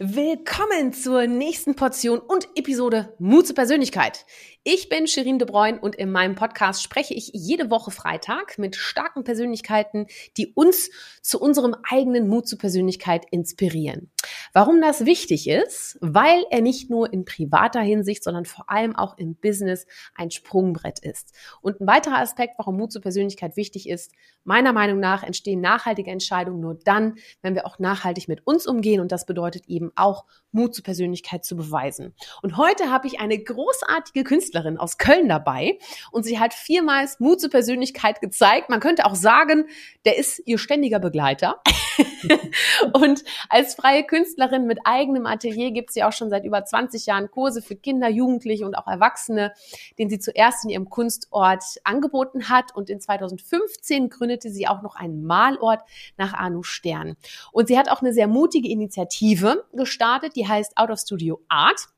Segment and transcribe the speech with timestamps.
[0.00, 4.26] Willkommen zur nächsten Portion und Episode Mut zur Persönlichkeit.
[4.62, 8.76] Ich bin Shirin De Bruyne und in meinem Podcast spreche ich jede Woche Freitag mit
[8.76, 10.06] starken Persönlichkeiten,
[10.36, 10.90] die uns
[11.20, 14.12] zu unserem eigenen Mut zur Persönlichkeit inspirieren.
[14.52, 15.98] Warum das wichtig ist?
[16.00, 20.98] Weil er nicht nur in privater Hinsicht, sondern vor allem auch im Business ein Sprungbrett
[20.98, 21.34] ist.
[21.60, 24.12] Und ein weiterer Aspekt, warum Mut zur Persönlichkeit wichtig ist,
[24.44, 29.00] meiner Meinung nach entstehen nachhaltige Entscheidungen nur dann, wenn wir auch nachhaltig mit uns umgehen.
[29.00, 32.14] Und das bedeutet eben auch Mut zur Persönlichkeit zu beweisen.
[32.42, 35.78] Und heute habe ich eine großartige Künstlerin aus Köln dabei
[36.10, 38.70] und sie hat viermals Mut zur Persönlichkeit gezeigt.
[38.70, 39.66] Man könnte auch sagen,
[40.04, 41.60] der ist ihr ständiger Begleiter.
[42.92, 47.30] und als freie Künstlerin mit eigenem Atelier gibt sie auch schon seit über 20 Jahren
[47.30, 49.52] Kurse für Kinder, Jugendliche und auch Erwachsene,
[49.98, 52.74] den sie zuerst in ihrem Kunstort angeboten hat.
[52.74, 55.82] Und in 2015 gründete sie auch noch einen Malort
[56.16, 57.16] nach Arno Stern.
[57.52, 61.88] Und sie hat auch eine sehr mutige Initiative gestartet, die heißt Out of Studio Art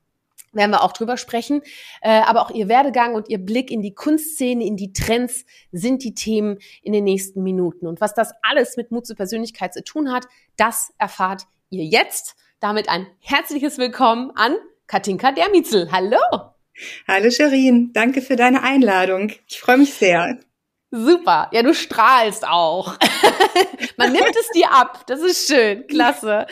[0.53, 1.61] werden wir auch drüber sprechen.
[2.01, 6.03] Äh, aber auch ihr Werdegang und ihr Blick in die Kunstszene, in die Trends sind
[6.03, 7.87] die Themen in den nächsten Minuten.
[7.87, 10.25] Und was das alles mit Mut zur Persönlichkeit zu tun hat,
[10.57, 12.35] das erfahrt ihr jetzt.
[12.59, 15.89] Damit ein herzliches Willkommen an Katinka Dermitzel.
[15.91, 16.19] Hallo!
[17.07, 19.31] Hallo Sherin, danke für deine Einladung.
[19.47, 20.37] Ich freue mich sehr.
[20.89, 21.49] Super.
[21.53, 22.97] Ja, du strahlst auch.
[24.11, 25.05] Nimmt es dir ab.
[25.07, 25.87] Das ist schön.
[25.87, 26.45] Klasse.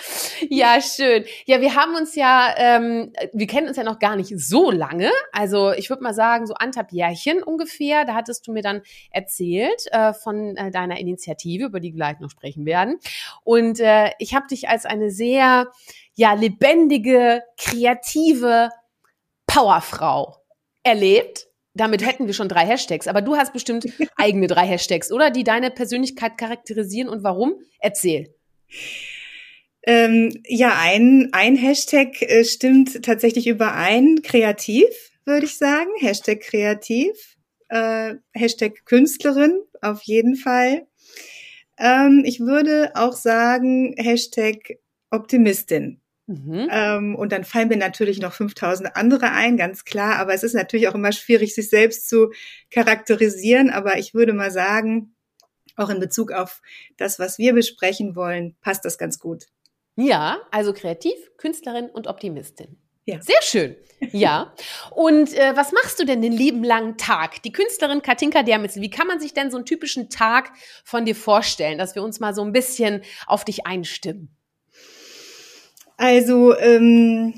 [0.50, 1.26] Ja, schön.
[1.46, 5.12] Ja, wir haben uns ja, ähm, wir kennen uns ja noch gar nicht so lange.
[5.32, 8.06] Also ich würde mal sagen, so anderthalb Jährchen ungefähr.
[8.06, 12.20] Da hattest du mir dann erzählt äh, von äh, deiner Initiative, über die wir gleich
[12.20, 13.00] noch sprechen werden.
[13.44, 15.68] Und äh, ich habe dich als eine sehr,
[16.16, 18.70] ja, lebendige, kreative
[19.48, 20.38] Powerfrau
[20.84, 21.49] erlebt
[21.80, 23.08] damit hätten wir schon drei Hashtags.
[23.08, 23.86] Aber du hast bestimmt
[24.18, 25.30] eigene drei Hashtags, oder?
[25.32, 27.56] Die deine Persönlichkeit charakterisieren und warum?
[27.80, 28.34] Erzähl.
[29.84, 34.22] Ähm, ja, ein, ein Hashtag äh, stimmt tatsächlich überein.
[34.22, 34.86] Kreativ,
[35.26, 35.90] würde ich sagen.
[36.00, 37.38] Hashtag kreativ.
[37.70, 40.88] Äh, Hashtag Künstlerin, auf jeden Fall.
[41.78, 44.80] Ähm, ich würde auch sagen, Hashtag
[45.12, 46.02] Optimistin.
[46.30, 46.68] Mhm.
[46.72, 50.18] Ähm, und dann fallen mir natürlich noch 5000 andere ein, ganz klar.
[50.18, 52.32] Aber es ist natürlich auch immer schwierig, sich selbst zu
[52.70, 53.72] charakterisieren.
[53.72, 55.16] Aber ich würde mal sagen,
[55.76, 56.62] auch in Bezug auf
[56.98, 59.46] das, was wir besprechen wollen, passt das ganz gut.
[59.96, 62.78] Ja, also kreativ, Künstlerin und Optimistin.
[63.06, 63.20] Ja.
[63.22, 63.76] Sehr schön.
[64.12, 64.54] Ja.
[64.92, 67.42] Und äh, was machst du denn den lieben langen Tag?
[67.42, 70.52] Die Künstlerin Katinka Dermitzel, wie kann man sich denn so einen typischen Tag
[70.86, 74.39] von dir vorstellen, dass wir uns mal so ein bisschen auf dich einstimmen?
[76.00, 77.34] Also, ähm,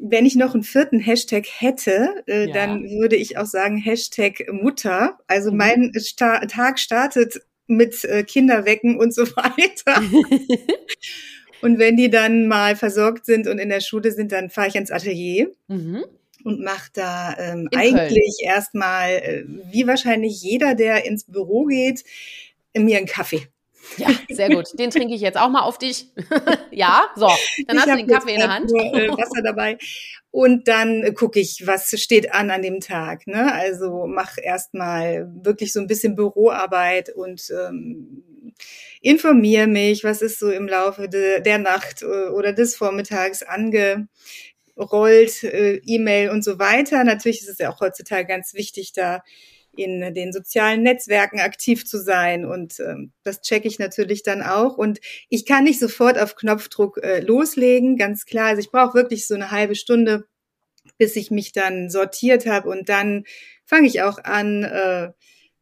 [0.00, 2.54] wenn ich noch einen vierten Hashtag hätte, äh, ja.
[2.54, 5.18] dann würde ich auch sagen Hashtag Mutter.
[5.26, 5.58] Also mhm.
[5.58, 10.02] mein Sta Tag startet mit äh, Kinderwecken und so weiter.
[11.60, 14.76] und wenn die dann mal versorgt sind und in der Schule sind, dann fahre ich
[14.76, 15.52] ins Atelier.
[15.68, 16.04] Mhm
[16.42, 22.02] und mache da ähm, eigentlich erstmal, äh, wie wahrscheinlich jeder, der ins Büro geht,
[22.74, 23.46] mir einen Kaffee.
[23.96, 24.78] Ja, sehr gut.
[24.78, 26.08] Den trinke ich jetzt auch mal auf dich.
[26.70, 27.28] ja, so.
[27.66, 28.70] Dann ich hast du den Kaffee in der Hand.
[28.70, 29.78] Nur, äh, Wasser dabei.
[30.30, 33.26] Und dann äh, gucke ich, was steht an an dem Tag.
[33.26, 33.52] Ne?
[33.52, 38.22] Also mach erstmal wirklich so ein bisschen Büroarbeit und ähm,
[39.00, 44.08] informiere mich, was ist so im Laufe de, der Nacht äh, oder des Vormittags angerollt,
[45.42, 47.02] äh, E-Mail und so weiter.
[47.04, 49.22] Natürlich ist es ja auch heutzutage ganz wichtig, da
[49.76, 52.44] in den sozialen Netzwerken aktiv zu sein.
[52.44, 54.76] Und ähm, das checke ich natürlich dann auch.
[54.76, 58.48] Und ich kann nicht sofort auf Knopfdruck äh, loslegen, ganz klar.
[58.48, 60.26] Also ich brauche wirklich so eine halbe Stunde,
[60.98, 62.68] bis ich mich dann sortiert habe.
[62.68, 63.24] Und dann
[63.64, 65.12] fange ich auch an, äh,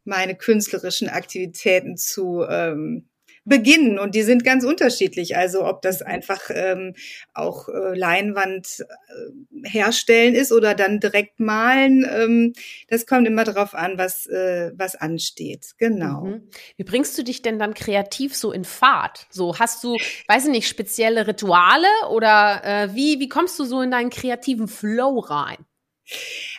[0.04, 3.08] meine künstlerischen Aktivitäten zu ähm,
[3.48, 5.36] beginnen und die sind ganz unterschiedlich.
[5.36, 6.94] Also ob das einfach ähm,
[7.34, 12.52] auch äh, Leinwand äh, herstellen ist oder dann direkt malen, ähm,
[12.88, 15.74] das kommt immer darauf an, was äh, was ansteht.
[15.78, 16.24] Genau.
[16.24, 16.48] Mhm.
[16.76, 19.26] Wie bringst du dich denn dann kreativ so in Fahrt?
[19.30, 19.96] So hast du,
[20.28, 24.68] weiß ich nicht, spezielle Rituale oder äh, wie wie kommst du so in deinen kreativen
[24.68, 25.58] Flow rein?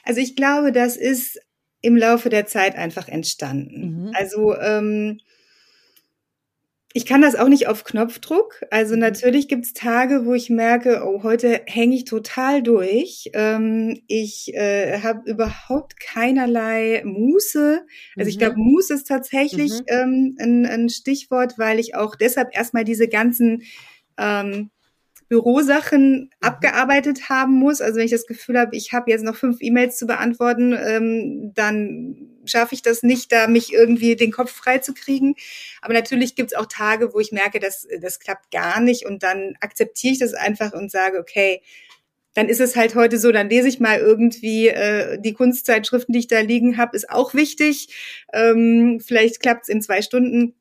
[0.03, 1.39] Also ich glaube, das ist
[1.81, 4.05] im Laufe der Zeit einfach entstanden.
[4.05, 4.11] Mhm.
[4.13, 5.19] Also ähm,
[6.93, 8.61] ich kann das auch nicht auf Knopfdruck.
[8.71, 9.01] Also mhm.
[9.01, 13.29] natürlich gibt's Tage, wo ich merke, oh, heute hänge ich total durch.
[13.33, 17.85] Ähm, ich äh, habe überhaupt keinerlei Muße.
[18.17, 18.29] Also mhm.
[18.29, 19.85] ich glaube, Muße ist tatsächlich mhm.
[19.87, 23.61] ähm, ein, ein, Stichwort, weil ich auch deshalb erstmal diese ganzen
[24.17, 24.71] ähm,
[25.29, 26.29] Bürosachen mhm.
[26.41, 27.79] abgearbeitet haben muss.
[27.79, 31.53] Also wenn ich das Gefühl habe, ich habe jetzt noch fünf E-Mails zu beantworten, ähm,
[31.53, 32.15] dann
[32.45, 35.35] schaffe ich das nicht, da mich irgendwie den Kopf frei zu kriegen.
[35.81, 39.23] Aber natürlich gibt es auch Tage, wo ich merke, dass das klappt gar nicht und
[39.23, 41.61] dann akzeptiere ich das einfach und sage, okay,
[42.33, 46.19] dann ist es halt heute so, dann lese ich mal irgendwie äh, die Kunstzeitschriften, die
[46.19, 47.89] ich da liegen habe, ist auch wichtig.
[48.33, 50.55] Ähm, vielleicht klappt es in zwei Stunden.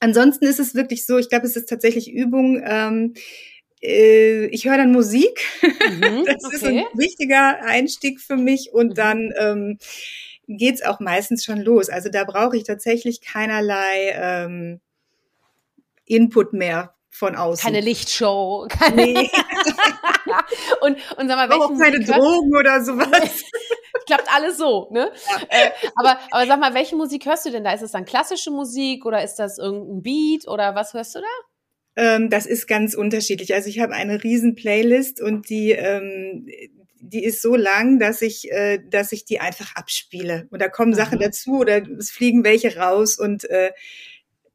[0.00, 2.60] Ansonsten ist es wirklich so, ich glaube, es ist tatsächlich Übung.
[2.64, 3.14] Ähm,
[3.84, 5.44] äh, ich höre dann Musik.
[5.62, 6.56] Mhm, das okay.
[6.56, 8.72] ist ein wichtiger Einstieg für mich.
[8.72, 8.94] Und mhm.
[8.94, 9.78] dann ähm,
[10.48, 11.88] geht's auch meistens schon los.
[11.88, 14.80] Also da brauche ich tatsächlich keinerlei ähm,
[16.06, 17.64] Input mehr von außen.
[17.64, 18.66] Keine Lichtshow.
[18.68, 19.14] Keine nee.
[20.80, 23.44] und, und sag mal, welche auch keine Musik Drogen oder sowas.
[24.06, 25.12] Klappt alles so, ne?
[25.30, 25.42] Ja.
[25.48, 27.72] Äh, aber, aber sag mal, welche Musik hörst du denn da?
[27.72, 31.26] Ist es dann klassische Musik oder ist das irgendein Beat oder was hörst du da?
[31.96, 33.54] Ähm, das ist ganz unterschiedlich.
[33.54, 36.46] Also ich habe eine riesen Playlist und die ähm,
[37.06, 40.46] die ist so lang, dass ich, äh, dass ich die einfach abspiele.
[40.50, 40.94] Und da kommen.
[40.94, 43.72] Sachen dazu oder es fliegen welche raus und äh,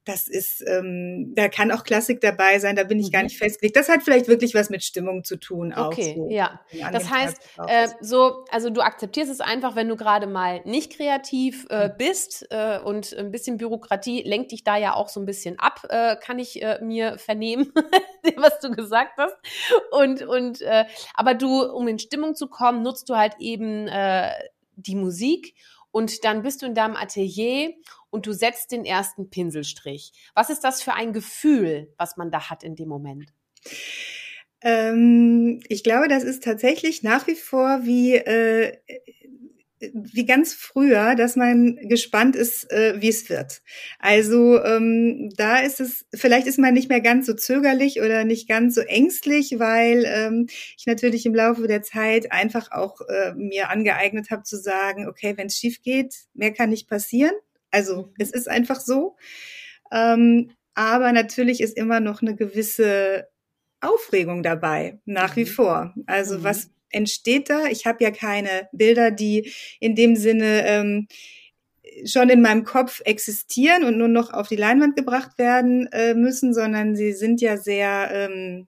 [0.10, 3.12] das ist, ähm, da kann auch Klassik dabei sein, da bin ich mhm.
[3.12, 3.76] gar nicht festgelegt.
[3.76, 5.88] Das hat vielleicht wirklich was mit Stimmung zu tun auch.
[5.88, 6.60] Okay, so, ja.
[6.92, 11.68] Das heißt, äh, so, also du akzeptierst es einfach, wenn du gerade mal nicht kreativ
[11.70, 11.94] äh, mhm.
[11.98, 15.86] bist äh, und ein bisschen Bürokratie lenkt dich da ja auch so ein bisschen ab,
[15.90, 17.72] äh, kann ich äh, mir vernehmen,
[18.36, 19.36] was du gesagt hast.
[19.92, 23.88] Und, und äh, aber du, um in Stimmung zu kommen, nutzt du halt eben
[24.76, 25.56] die Musik
[25.92, 27.74] und dann bist du in deinem Atelier
[28.10, 30.12] und du setzt den ersten Pinselstrich.
[30.36, 33.34] Was ist das für ein Gefühl, was man da hat in dem Moment?
[34.62, 38.78] Ähm, ich glaube, das ist tatsächlich nach wie vor wie äh,
[39.94, 43.62] wie ganz früher, dass man gespannt ist, äh, wie es wird.
[44.00, 48.48] Also ähm, da ist es, vielleicht ist man nicht mehr ganz so zögerlich oder nicht
[48.50, 50.48] ganz so ängstlich, weil ähm,
[50.78, 55.38] ich natürlich im Laufe der Zeit einfach auch äh, mir angeeignet habe zu sagen, okay,
[55.38, 57.34] wenn es schief geht, mehr kann nicht passieren.
[57.72, 59.16] Also es ist einfach so.
[59.92, 63.28] Ähm, aber natürlich ist immer noch eine gewisse
[63.82, 65.48] Aufregung dabei, nach wie mhm.
[65.48, 65.94] vor.
[66.06, 66.44] Also mhm.
[66.44, 67.66] was entsteht da?
[67.68, 71.08] Ich habe ja keine Bilder, die in dem Sinne ähm,
[72.06, 76.54] schon in meinem Kopf existieren und nur noch auf die Leinwand gebracht werden äh, müssen,
[76.54, 78.68] sondern sie sind ja sehr, ähm,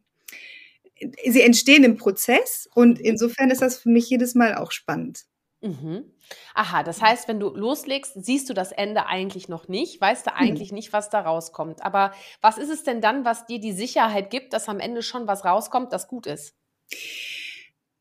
[1.26, 3.06] sie entstehen im Prozess und mhm.
[3.06, 5.26] insofern ist das für mich jedes Mal auch spannend.
[5.62, 6.12] Mhm.
[6.56, 10.36] Aha, das heißt, wenn du loslegst, siehst du das Ende eigentlich noch nicht, weißt du
[10.36, 10.76] eigentlich mhm.
[10.76, 11.84] nicht, was da rauskommt.
[11.84, 12.12] Aber
[12.42, 15.46] was ist es denn dann, was dir die Sicherheit gibt, dass am Ende schon was
[15.46, 16.56] rauskommt, das gut ist?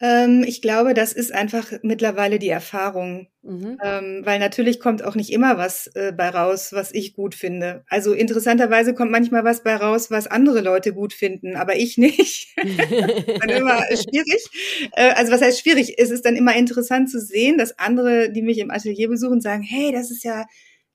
[0.01, 3.29] Ähm, ich glaube, das ist einfach mittlerweile die Erfahrung.
[3.43, 3.79] Mhm.
[3.83, 7.85] Ähm, weil natürlich kommt auch nicht immer was äh, bei raus, was ich gut finde.
[7.89, 12.55] Also interessanterweise kommt manchmal was bei raus, was andere Leute gut finden, aber ich nicht.
[12.57, 14.91] dann immer schwierig.
[14.93, 15.95] Äh, also was heißt schwierig?
[15.99, 19.63] Es ist dann immer interessant zu sehen, dass andere, die mich im Atelier besuchen, sagen,
[19.63, 20.45] hey, das ist ja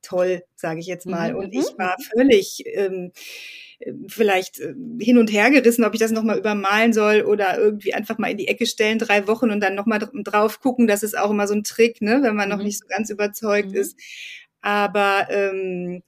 [0.05, 1.33] toll, sage ich jetzt mal.
[1.33, 1.39] Mhm.
[1.39, 3.11] Und ich war völlig ähm,
[4.07, 8.17] vielleicht äh, hin und her gerissen, ob ich das nochmal übermalen soll oder irgendwie einfach
[8.17, 10.87] mal in die Ecke stellen, drei Wochen und dann nochmal drauf gucken.
[10.87, 12.55] Das ist auch immer so ein Trick, ne, wenn man mhm.
[12.55, 13.77] noch nicht so ganz überzeugt mhm.
[13.77, 13.99] ist.
[14.61, 16.01] Aber ähm,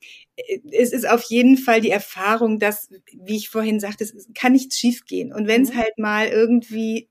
[0.71, 4.79] es ist auf jeden Fall die Erfahrung, dass, wie ich vorhin sagte, es kann nichts
[4.79, 5.31] schiefgehen.
[5.31, 5.77] Und wenn es mhm.
[5.77, 7.07] halt mal irgendwie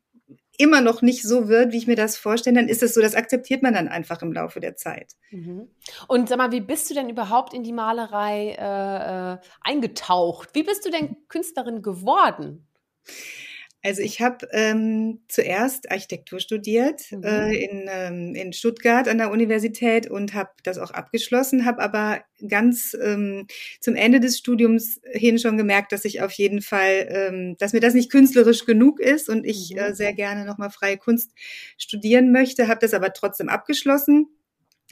[0.59, 3.15] immer noch nicht so wird, wie ich mir das vorstelle, dann ist es so, das
[3.15, 5.13] akzeptiert man dann einfach im Laufe der Zeit.
[5.31, 5.69] Mhm.
[6.09, 10.51] Und sag mal, wie bist du denn überhaupt in die Malerei äh, äh eingetaucht?
[10.55, 12.67] Wie bist du denn Künstlerin geworden?
[13.83, 17.23] Also ich habe ähm, zuerst Architektur studiert mhm.
[17.23, 22.21] äh, in, ähm, in Stuttgart an der Universität und habe das auch abgeschlossen, habe aber
[22.49, 23.47] ganz ähm,
[23.81, 27.81] zum Ende des Studiums hin schon gemerkt, dass ich auf jeden Fall, ähm, dass mir
[27.81, 29.79] das nicht künstlerisch genug ist und ich mhm.
[29.79, 31.33] äh, sehr gerne nochmal freie Kunst
[31.79, 34.27] studieren möchte, habe das aber trotzdem abgeschlossen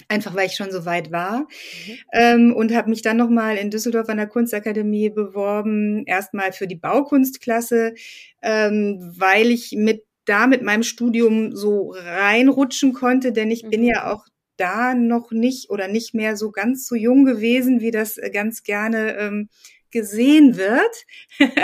[0.08, 1.98] einfach weil ich schon so weit war mhm.
[2.12, 6.66] ähm, und habe mich dann noch mal in Düsseldorf an der Kunstakademie beworben, erstmal für
[6.66, 7.94] die Baukunstklasse,
[8.42, 13.70] ähm, weil ich mit da mit meinem Studium so reinrutschen konnte, denn ich mhm.
[13.70, 17.90] bin ja auch da noch nicht oder nicht mehr so ganz so jung gewesen, wie
[17.90, 19.48] das äh, ganz gerne ähm,
[19.90, 21.04] gesehen wird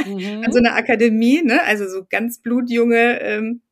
[0.06, 0.42] mhm.
[0.44, 1.62] an so einer Akademie, ne?
[1.64, 3.62] Also so ganz blutjunge ähm,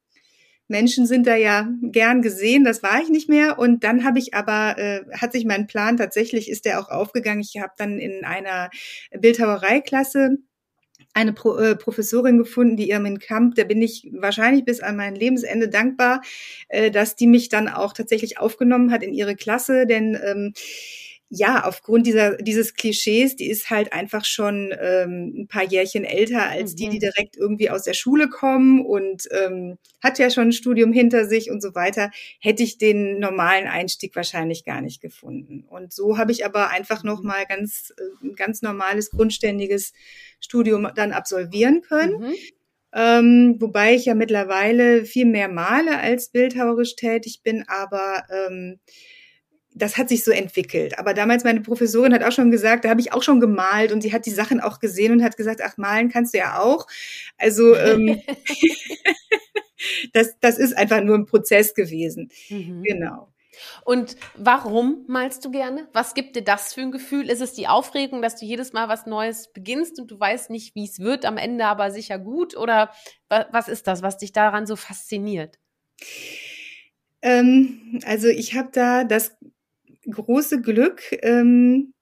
[0.68, 3.58] Menschen sind da ja gern gesehen, das war ich nicht mehr.
[3.58, 7.40] Und dann habe ich aber, äh, hat sich mein Plan tatsächlich, ist der auch aufgegangen.
[7.40, 8.70] Ich habe dann in einer
[9.10, 10.38] Bildhauereiklasse
[11.14, 15.14] eine Pro, äh, Professorin gefunden, die Irmin Kamp, der bin ich wahrscheinlich bis an mein
[15.14, 16.22] Lebensende dankbar,
[16.68, 20.52] äh, dass die mich dann auch tatsächlich aufgenommen hat in ihre Klasse, denn ähm,
[21.30, 26.48] ja, aufgrund dieser, dieses Klischees, die ist halt einfach schon ähm, ein paar Jährchen älter
[26.48, 26.76] als mhm.
[26.76, 27.00] die, die mhm.
[27.00, 31.50] direkt irgendwie aus der Schule kommen und ähm, hat ja schon ein Studium hinter sich
[31.50, 35.64] und so weiter, hätte ich den normalen Einstieg wahrscheinlich gar nicht gefunden.
[35.68, 39.92] Und so habe ich aber einfach nochmal ganz, äh, ein ganz normales, grundständiges
[40.40, 42.20] Studium dann absolvieren können.
[42.20, 42.34] Mhm.
[42.94, 48.80] Ähm, wobei ich ja mittlerweile viel mehr male als bildhauerisch tätig bin, aber ähm,
[49.78, 50.98] das hat sich so entwickelt.
[50.98, 54.02] Aber damals meine Professorin hat auch schon gesagt, da habe ich auch schon gemalt und
[54.02, 56.86] sie hat die Sachen auch gesehen und hat gesagt, ach, malen kannst du ja auch.
[57.36, 58.20] Also ähm,
[60.12, 62.30] das, das ist einfach nur ein Prozess gewesen.
[62.48, 62.82] Mhm.
[62.82, 63.32] Genau.
[63.84, 65.88] Und warum malst du gerne?
[65.92, 67.28] Was gibt dir das für ein Gefühl?
[67.28, 70.76] Ist es die Aufregung, dass du jedes Mal was Neues beginnst und du weißt nicht,
[70.76, 72.56] wie es wird, am Ende aber sicher gut?
[72.56, 72.92] Oder
[73.28, 75.58] was ist das, was dich daran so fasziniert?
[77.20, 79.36] Ähm, also ich habe da das
[80.10, 81.94] große Glück, ähm,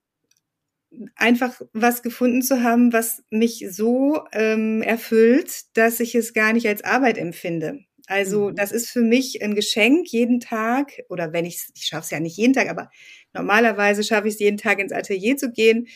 [1.16, 6.66] einfach was gefunden zu haben, was mich so ähm, erfüllt, dass ich es gar nicht
[6.68, 7.80] als Arbeit empfinde.
[8.06, 8.54] Also mhm.
[8.54, 12.20] das ist für mich ein Geschenk jeden Tag oder wenn ich ich schaffe es ja
[12.20, 12.90] nicht jeden Tag, aber
[13.34, 15.88] normalerweise schaffe ich es jeden Tag ins Atelier zu gehen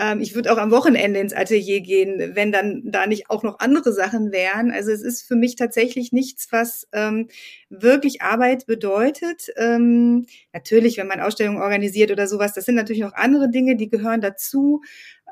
[0.00, 3.58] ähm, ich würde auch am Wochenende ins Atelier gehen, wenn dann da nicht auch noch
[3.58, 4.70] andere Sachen wären.
[4.70, 7.28] Also es ist für mich tatsächlich nichts, was ähm,
[7.68, 9.50] wirklich Arbeit bedeutet.
[9.56, 13.90] Ähm, natürlich, wenn man Ausstellungen organisiert oder sowas, das sind natürlich noch andere Dinge, die
[13.90, 14.80] gehören dazu.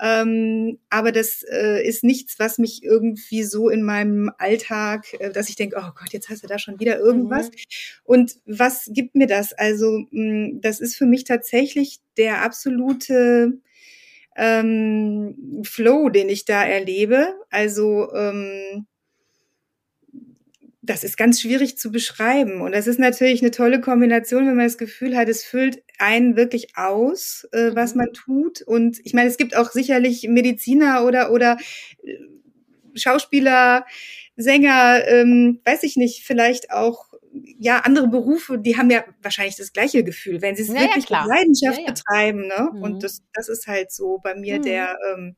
[0.03, 5.49] Ähm, aber das äh, ist nichts, was mich irgendwie so in meinem Alltag, äh, dass
[5.49, 7.47] ich denke, oh Gott, jetzt hast du da schon wieder irgendwas.
[7.49, 7.55] Mhm.
[8.05, 9.55] Und was gibt mir das?
[9.55, 13.61] Also mh, das ist für mich tatsächlich der absolute
[14.39, 17.35] ähm, Flow, den ich da erlebe.
[17.51, 18.87] Also ähm,
[20.81, 22.63] das ist ganz schwierig zu beschreiben.
[22.63, 26.37] Und das ist natürlich eine tolle Kombination, wenn man das Gefühl hat, es füllt einen
[26.37, 27.99] wirklich aus, äh, was mhm.
[27.99, 28.63] man tut.
[28.63, 31.59] Und ich meine, es gibt auch sicherlich Mediziner oder, oder
[32.03, 32.17] äh,
[32.95, 33.85] Schauspieler,
[34.37, 39.73] Sänger, ähm, weiß ich nicht, vielleicht auch ja, andere Berufe, die haben ja wahrscheinlich das
[39.73, 42.47] gleiche Gefühl, wenn sie es ja, wirklich ja, mit Leidenschaft ja, betreiben.
[42.47, 42.71] Ne?
[42.73, 42.83] Mhm.
[42.83, 44.63] Und das, das ist halt so bei mir mhm.
[44.63, 45.37] der ähm,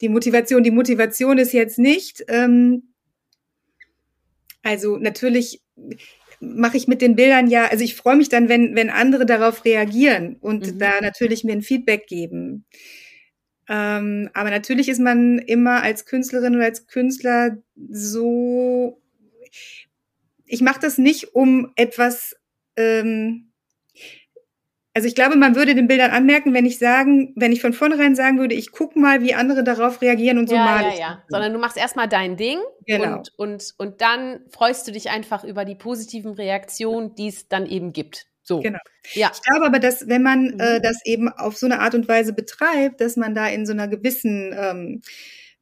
[0.00, 0.62] die Motivation.
[0.62, 2.94] Die Motivation ist jetzt nicht, ähm,
[4.62, 5.62] also natürlich
[6.40, 9.64] mache ich mit den Bildern ja, also ich freue mich dann, wenn, wenn andere darauf
[9.64, 10.78] reagieren und mhm.
[10.78, 12.64] da natürlich mir ein Feedback geben.
[13.68, 17.58] Ähm, aber natürlich ist man immer als Künstlerin oder als Künstler
[17.90, 19.00] so
[20.48, 22.36] ich mache das nicht, um etwas,
[22.76, 23.52] ähm,
[24.94, 28.16] also ich glaube, man würde den Bildern anmerken, wenn ich sagen, wenn ich von vornherein
[28.16, 30.82] sagen würde, ich gucke mal, wie andere darauf reagieren und so ja, mal.
[30.82, 33.18] Ja, ja, sondern du machst erstmal dein Ding genau.
[33.18, 37.66] und, und, und dann freust du dich einfach über die positiven Reaktionen, die es dann
[37.66, 38.26] eben gibt.
[38.42, 38.60] So.
[38.60, 38.78] Genau.
[39.12, 39.30] Ja.
[39.32, 40.60] Ich glaube aber, dass wenn man mhm.
[40.60, 43.72] äh, das eben auf so eine Art und Weise betreibt, dass man da in so
[43.72, 45.02] einer gewissen ähm,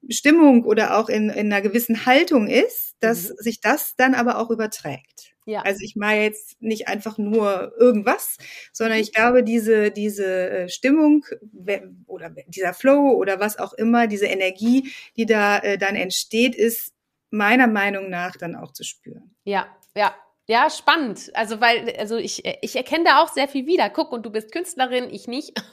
[0.09, 3.35] Stimmung oder auch in, in einer gewissen Haltung ist, dass mhm.
[3.39, 5.33] sich das dann aber auch überträgt.
[5.47, 5.63] Ja.
[5.63, 8.37] Also ich meine jetzt nicht einfach nur irgendwas,
[8.73, 11.25] sondern ich glaube, diese, diese äh, Stimmung
[12.07, 16.93] oder dieser Flow oder was auch immer, diese Energie, die da äh, dann entsteht, ist
[17.31, 19.37] meiner Meinung nach dann auch zu spüren.
[19.45, 20.15] Ja, ja,
[20.49, 21.33] ja, spannend.
[21.35, 23.91] Also, weil, also ich, ich erkenne da auch sehr viel wieder.
[23.91, 25.61] Guck, und du bist Künstlerin, ich nicht.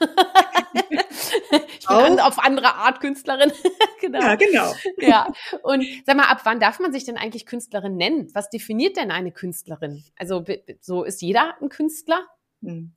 [1.78, 3.52] ich bin an, auf andere Art Künstlerin.
[4.00, 4.20] genau.
[4.20, 4.74] Ja, genau.
[4.98, 5.32] ja.
[5.62, 8.28] Und sag mal, ab wann darf man sich denn eigentlich Künstlerin nennen?
[8.34, 10.02] Was definiert denn eine Künstlerin?
[10.18, 10.44] Also,
[10.80, 12.26] so ist jeder ein Künstler?
[12.64, 12.92] Hm.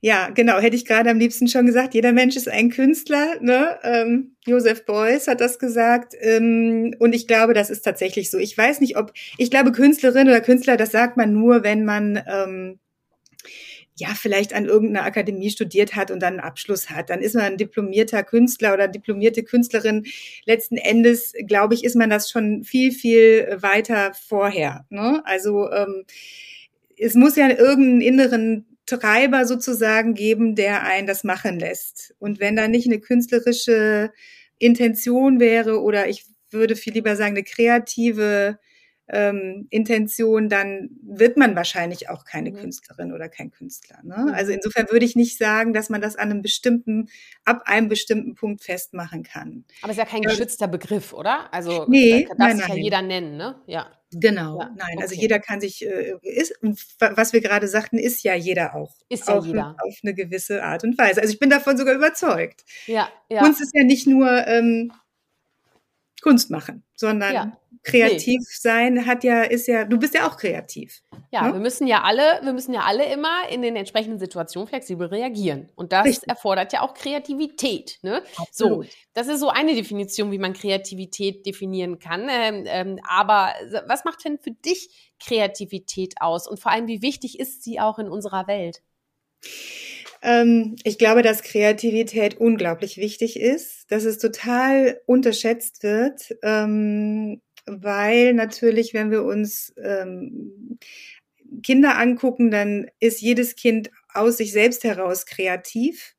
[0.00, 3.36] Ja, genau, hätte ich gerade am liebsten schon gesagt, jeder Mensch ist ein Künstler.
[3.40, 3.78] Ne?
[3.82, 6.14] Ähm, Joseph Beuys hat das gesagt.
[6.20, 8.38] Ähm, und ich glaube, das ist tatsächlich so.
[8.38, 12.22] Ich weiß nicht, ob, ich glaube, Künstlerin oder Künstler, das sagt man nur, wenn man
[12.26, 12.78] ähm,
[13.96, 17.10] ja vielleicht an irgendeiner Akademie studiert hat und dann einen Abschluss hat.
[17.10, 20.06] Dann ist man ein diplomierter Künstler oder diplomierte Künstlerin.
[20.46, 24.86] Letzten Endes, glaube ich, ist man das schon viel, viel weiter vorher.
[24.88, 25.22] Ne?
[25.26, 26.04] Also ähm,
[26.96, 32.14] es muss ja irgendeinen inneren Treiber sozusagen geben, der einen das machen lässt.
[32.18, 34.12] Und wenn da nicht eine künstlerische
[34.58, 38.58] Intention wäre oder ich würde viel lieber sagen, eine kreative
[39.08, 42.56] ähm, Intention, dann wird man wahrscheinlich auch keine mhm.
[42.56, 43.98] Künstlerin oder kein Künstler.
[44.02, 44.16] Ne?
[44.16, 44.34] Mhm.
[44.34, 47.08] Also insofern würde ich nicht sagen, dass man das an einem bestimmten,
[47.44, 49.64] ab einem bestimmten Punkt festmachen kann.
[49.82, 51.52] Aber es ist ja kein geschützter Begriff, oder?
[51.52, 53.60] Also nee, darf nein, sich ja jeder nennen, ne?
[53.66, 53.86] Ja.
[54.14, 55.02] Genau, ja, nein, also okay.
[55.02, 56.58] also jeder kann sich, äh, ist,
[56.98, 58.94] was wir gerade sagten, ist ja jeder auch.
[59.08, 59.74] Ist ja auf, jeder.
[59.82, 61.22] Auf eine gewisse Art und Weise.
[61.22, 62.62] Also ich bin davon sogar überzeugt.
[62.86, 63.40] Ja, ja.
[63.40, 64.92] Kunst ist ja nicht nur ähm,
[66.20, 67.58] Kunst machen, sondern ja.
[67.84, 68.46] Kreativ nee.
[68.48, 71.02] sein hat ja, ist ja, du bist ja auch kreativ.
[71.32, 71.54] Ja, ne?
[71.54, 75.68] wir müssen ja alle, wir müssen ja alle immer in den entsprechenden Situationen flexibel reagieren.
[75.74, 76.28] Und das Richtig.
[76.28, 77.98] erfordert ja auch Kreativität.
[78.02, 78.22] Ne?
[78.52, 78.84] So,
[79.14, 82.28] das ist so eine Definition, wie man Kreativität definieren kann.
[82.30, 83.52] Ähm, ähm, aber
[83.86, 86.46] was macht denn für dich Kreativität aus?
[86.46, 88.82] Und vor allem, wie wichtig ist sie auch in unserer Welt?
[90.22, 98.34] Ähm, ich glaube, dass Kreativität unglaublich wichtig ist, dass es total unterschätzt wird, ähm, weil
[98.34, 100.78] natürlich, wenn wir uns ähm,
[101.62, 106.14] Kinder angucken, dann ist jedes Kind aus sich selbst heraus kreativ.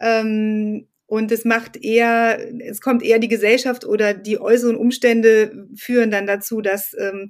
[0.00, 6.10] Ähm, und es macht eher, es kommt eher die Gesellschaft oder die äußeren Umstände führen
[6.10, 7.28] dann dazu, dass ähm,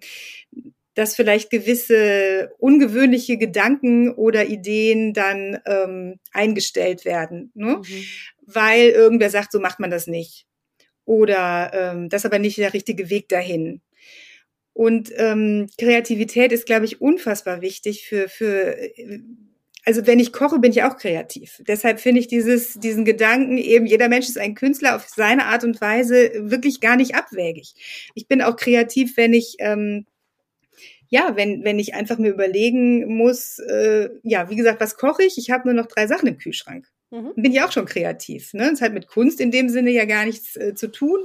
[0.94, 7.76] dass vielleicht gewisse ungewöhnliche Gedanken oder Ideen dann ähm, eingestellt werden, ne?
[7.76, 8.04] Mhm.
[8.42, 10.46] weil irgendwer sagt, so macht man das nicht.
[11.12, 13.82] Oder ähm, das ist aber nicht der richtige Weg dahin.
[14.72, 18.74] Und ähm, Kreativität ist, glaube ich, unfassbar wichtig für, für
[19.84, 21.60] also wenn ich koche, bin ich auch kreativ.
[21.68, 25.64] Deshalb finde ich dieses, diesen Gedanken eben, jeder Mensch ist ein Künstler auf seine Art
[25.64, 27.74] und Weise wirklich gar nicht abwägig.
[28.14, 30.06] Ich bin auch kreativ, wenn ich ähm,
[31.08, 35.36] ja, wenn, wenn ich einfach mir überlegen muss, äh, ja, wie gesagt, was koche ich?
[35.36, 36.88] Ich habe nur noch drei Sachen im Kühlschrank.
[37.12, 37.32] Mhm.
[37.36, 38.52] Bin ich auch schon kreativ.
[38.54, 38.70] Ne?
[38.70, 41.20] Das hat mit Kunst in dem Sinne ja gar nichts äh, zu tun.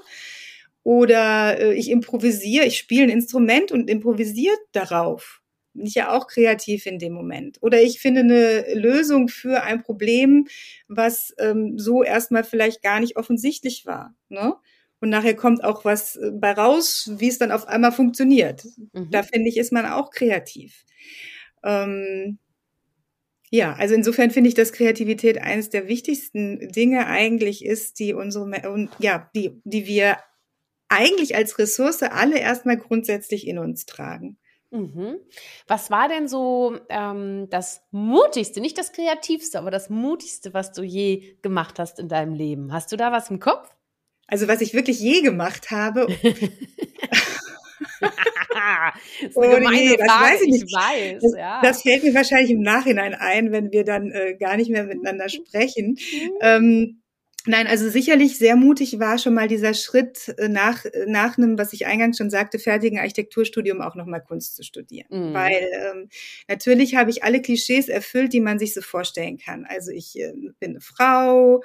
[0.84, 5.42] Oder äh, ich improvisiere, ich spiele ein Instrument und improvisiere darauf.
[5.74, 7.58] Bin ich ja auch kreativ in dem Moment.
[7.62, 10.48] Oder ich finde eine Lösung für ein Problem,
[10.88, 14.14] was ähm, so erstmal vielleicht gar nicht offensichtlich war.
[14.30, 14.56] Ne?
[15.00, 18.66] und nachher kommt auch was äh, bei raus, wie es dann auf einmal funktioniert.
[18.94, 19.12] Mhm.
[19.12, 20.86] Da finde ich, ist man auch kreativ.
[21.64, 22.40] Ähm,
[23.50, 28.90] ja, also insofern finde ich, dass Kreativität eines der wichtigsten Dinge eigentlich ist, die unsere,
[29.00, 30.18] ja, die, die wir
[30.90, 34.38] eigentlich als Ressource alle erstmal grundsätzlich in uns tragen.
[34.70, 35.18] Mhm.
[35.66, 40.84] Was war denn so ähm, das Mutigste, nicht das Kreativste, aber das Mutigste, was du
[40.84, 42.74] je gemacht hast in deinem Leben?
[42.74, 43.70] Hast du da was im Kopf?
[44.28, 46.08] Also was ich wirklich je gemacht habe.
[48.00, 50.66] das ist eine oh, nee, das Frage, weiß ich, nicht.
[50.68, 51.22] ich weiß.
[51.22, 51.62] Das, ja.
[51.62, 55.30] das fällt mir wahrscheinlich im Nachhinein ein, wenn wir dann äh, gar nicht mehr miteinander
[55.30, 55.98] sprechen.
[56.42, 57.02] Ähm,
[57.48, 61.58] Nein, also sicherlich sehr mutig war schon mal dieser Schritt äh, nach, äh, nach einem,
[61.58, 65.08] was ich eingangs schon sagte, fertigen Architekturstudium auch nochmal Kunst zu studieren.
[65.10, 65.34] Mhm.
[65.34, 66.10] Weil ähm,
[66.50, 69.66] natürlich habe ich alle Klischees erfüllt, die man sich so vorstellen kann.
[69.66, 71.64] Also ich äh, bin eine Frau,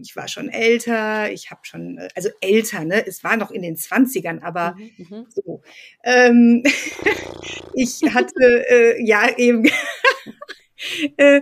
[0.00, 3.06] ich war schon älter, ich habe schon, äh, also älter, ne?
[3.06, 5.26] Es war noch in den Zwanzigern, aber mhm, mhm.
[5.30, 5.62] so.
[6.04, 6.62] Ähm,
[7.74, 9.68] ich hatte äh, ja eben
[11.16, 11.40] äh,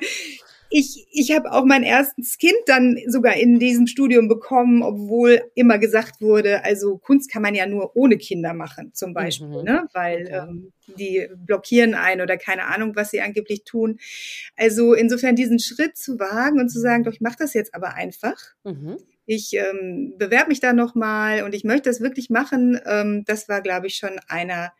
[0.72, 5.78] ich, ich habe auch mein erstes Kind dann sogar in diesem Studium bekommen, obwohl immer
[5.78, 9.64] gesagt wurde, also Kunst kann man ja nur ohne Kinder machen, zum Beispiel, mhm.
[9.64, 9.88] ne?
[9.92, 10.46] weil okay.
[10.48, 13.98] ähm, die blockieren ein oder keine Ahnung, was sie angeblich tun.
[14.56, 17.94] Also insofern diesen Schritt zu wagen und zu sagen, doch ich mache das jetzt aber
[17.94, 18.36] einfach.
[18.64, 18.96] Mhm.
[19.26, 22.80] Ich ähm, bewerbe mich da nochmal und ich möchte das wirklich machen.
[22.86, 24.72] Ähm, das war, glaube ich, schon einer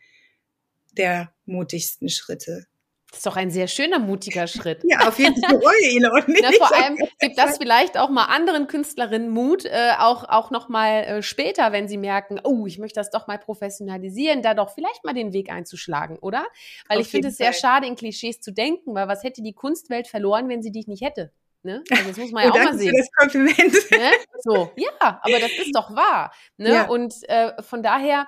[0.92, 2.66] der mutigsten Schritte.
[3.12, 4.81] Das ist doch ein sehr schöner, mutiger Schritt.
[4.85, 6.42] Ja, auf jeden Fall bereue ihn auch nicht.
[6.42, 10.70] Na, vor allem gibt das vielleicht auch mal anderen Künstlerinnen Mut, äh, auch, auch noch
[10.70, 14.70] mal äh, später, wenn sie merken, oh, ich möchte das doch mal professionalisieren, da doch
[14.70, 16.46] vielleicht mal den Weg einzuschlagen, oder?
[16.88, 19.53] Weil auf ich finde es sehr schade, in Klischees zu denken, weil was hätte die
[19.53, 21.33] Kunstwelt verloren, wenn sie dich nicht hätte?
[21.64, 21.85] Ne?
[21.90, 22.90] Also das muss man ja oh, auch mal sehen.
[22.90, 23.90] Für das Kompliment.
[23.90, 24.11] Ne?
[24.40, 26.33] So, ja, aber das ist doch wahr.
[26.57, 26.72] Ne?
[26.72, 26.88] Ja.
[26.88, 28.27] Und äh, von daher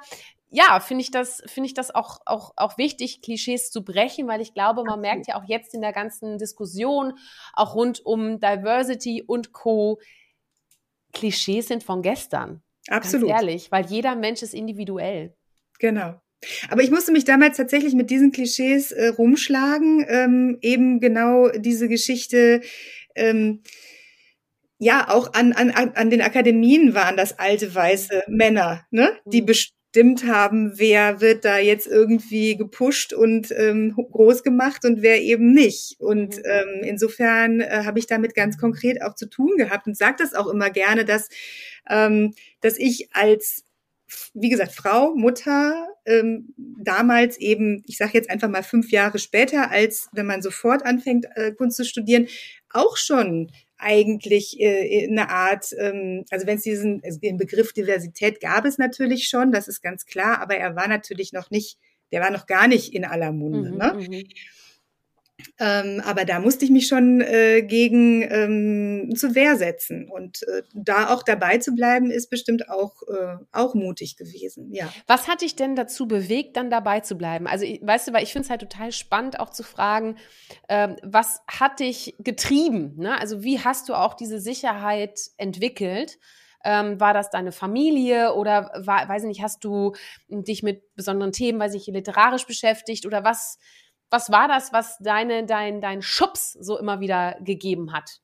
[0.55, 4.41] ja, finde ich das, finde ich das auch, auch, auch wichtig, Klischees zu brechen, weil
[4.41, 7.15] ich glaube, man merkt ja auch jetzt in der ganzen Diskussion,
[7.55, 9.99] auch rund um Diversity und Co.,
[11.13, 12.63] Klischees sind von gestern.
[12.89, 13.29] Absolut.
[13.29, 15.35] Ganz ehrlich, weil jeder Mensch ist individuell.
[15.81, 16.21] Genau.
[16.69, 21.89] Aber ich musste mich damals tatsächlich mit diesen Klischees äh, rumschlagen, ähm, eben genau diese
[21.89, 22.61] Geschichte,
[23.17, 23.63] ähm,
[24.79, 29.19] ja, auch an, an, an den Akademien waren das alte weiße Männer, ne?
[29.25, 29.47] Die mhm
[29.95, 35.53] bestimmt haben, wer wird da jetzt irgendwie gepusht und ähm, groß gemacht und wer eben
[35.53, 36.01] nicht.
[36.01, 36.43] Und mhm.
[36.45, 40.35] ähm, insofern äh, habe ich damit ganz konkret auch zu tun gehabt und sage das
[40.35, 41.29] auch immer gerne, dass,
[41.89, 43.65] ähm, dass ich als
[44.35, 49.71] wie gesagt, Frau, Mutter, ähm, damals eben, ich sage jetzt einfach mal fünf Jahre später,
[49.71, 52.27] als wenn man sofort anfängt, äh, Kunst zu studieren,
[52.71, 53.51] auch schon
[53.85, 58.79] eigentlich äh, eine Art, ähm, also wenn es diesen also den Begriff Diversität gab es
[58.79, 61.79] natürlich schon, das ist ganz klar, aber er war natürlich noch nicht,
[62.11, 63.71] der war noch gar nicht in aller Munde.
[63.71, 64.25] Mhm, ne?
[65.59, 70.09] Ähm, aber da musste ich mich schon äh, gegen ähm, zur Wehr setzen.
[70.09, 74.73] Und äh, da auch dabei zu bleiben, ist bestimmt auch, äh, auch mutig gewesen.
[74.73, 74.93] Ja.
[75.07, 77.49] Was hat dich denn dazu bewegt, dann dabei zu bleiben?
[77.49, 80.17] Also, weißt du, weil ich finde es halt total spannend, auch zu fragen,
[80.69, 82.95] ähm, was hat dich getrieben?
[82.97, 83.19] Ne?
[83.19, 86.19] Also, wie hast du auch diese Sicherheit entwickelt?
[86.67, 89.93] Ähm, war das deine Familie oder war, weiß ich nicht, hast du
[90.29, 93.59] dich mit besonderen Themen, weiß ich, literarisch beschäftigt oder was?
[94.11, 98.21] Was war das, was deine, dein, dein Schubs so immer wieder gegeben hat?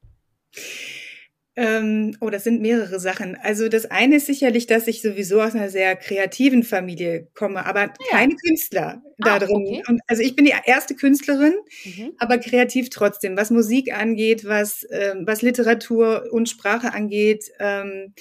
[1.57, 3.37] Ähm, oh, das sind mehrere Sachen.
[3.37, 7.81] Also das eine ist sicherlich, dass ich sowieso aus einer sehr kreativen Familie komme, aber
[7.81, 7.93] ja.
[8.09, 9.67] keine Künstler da ah, drin.
[9.67, 9.83] Okay.
[9.89, 12.13] Und also ich bin die erste Künstlerin, mhm.
[12.19, 17.51] aber kreativ trotzdem, was Musik angeht, was, äh, was Literatur und Sprache angeht.
[17.59, 18.15] Ähm,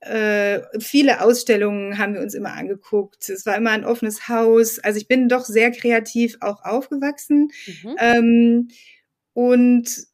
[0.00, 3.28] äh, viele Ausstellungen haben wir uns immer angeguckt.
[3.28, 4.78] Es war immer ein offenes Haus.
[4.78, 7.48] Also ich bin doch sehr kreativ auch aufgewachsen.
[7.66, 7.96] Mhm.
[7.98, 8.68] Ähm,
[9.32, 10.06] und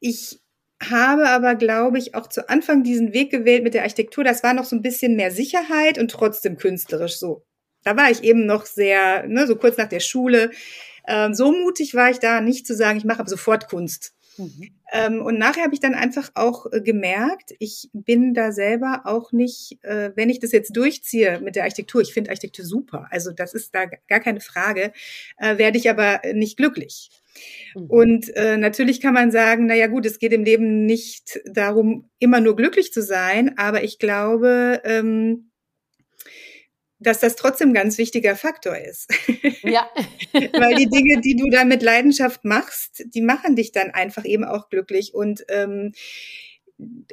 [0.00, 0.40] ich
[0.82, 4.24] habe aber, glaube ich, auch zu Anfang diesen Weg gewählt mit der Architektur.
[4.24, 7.44] Das war noch so ein bisschen mehr Sicherheit und trotzdem künstlerisch so.
[7.84, 10.50] Da war ich eben noch sehr, ne, so kurz nach der Schule.
[11.06, 14.14] Ähm, so mutig war ich da, nicht zu sagen, ich mache ab sofort Kunst.
[14.36, 14.70] Mhm.
[14.92, 19.32] Ähm, und nachher habe ich dann einfach auch äh, gemerkt, ich bin da selber auch
[19.32, 23.30] nicht, äh, wenn ich das jetzt durchziehe mit der Architektur, ich finde Architektur super, also
[23.32, 24.92] das ist da gar keine Frage,
[25.38, 27.10] äh, werde ich aber nicht glücklich.
[27.74, 27.86] Mhm.
[27.86, 32.10] Und äh, natürlich kann man sagen, na ja gut, es geht im Leben nicht darum,
[32.18, 35.50] immer nur glücklich zu sein, aber ich glaube, ähm,
[37.06, 39.12] dass das trotzdem ein ganz wichtiger Faktor ist.
[39.62, 39.88] Ja.
[40.32, 44.44] Weil die Dinge, die du da mit Leidenschaft machst, die machen dich dann einfach eben
[44.44, 45.14] auch glücklich.
[45.14, 45.92] Und ähm,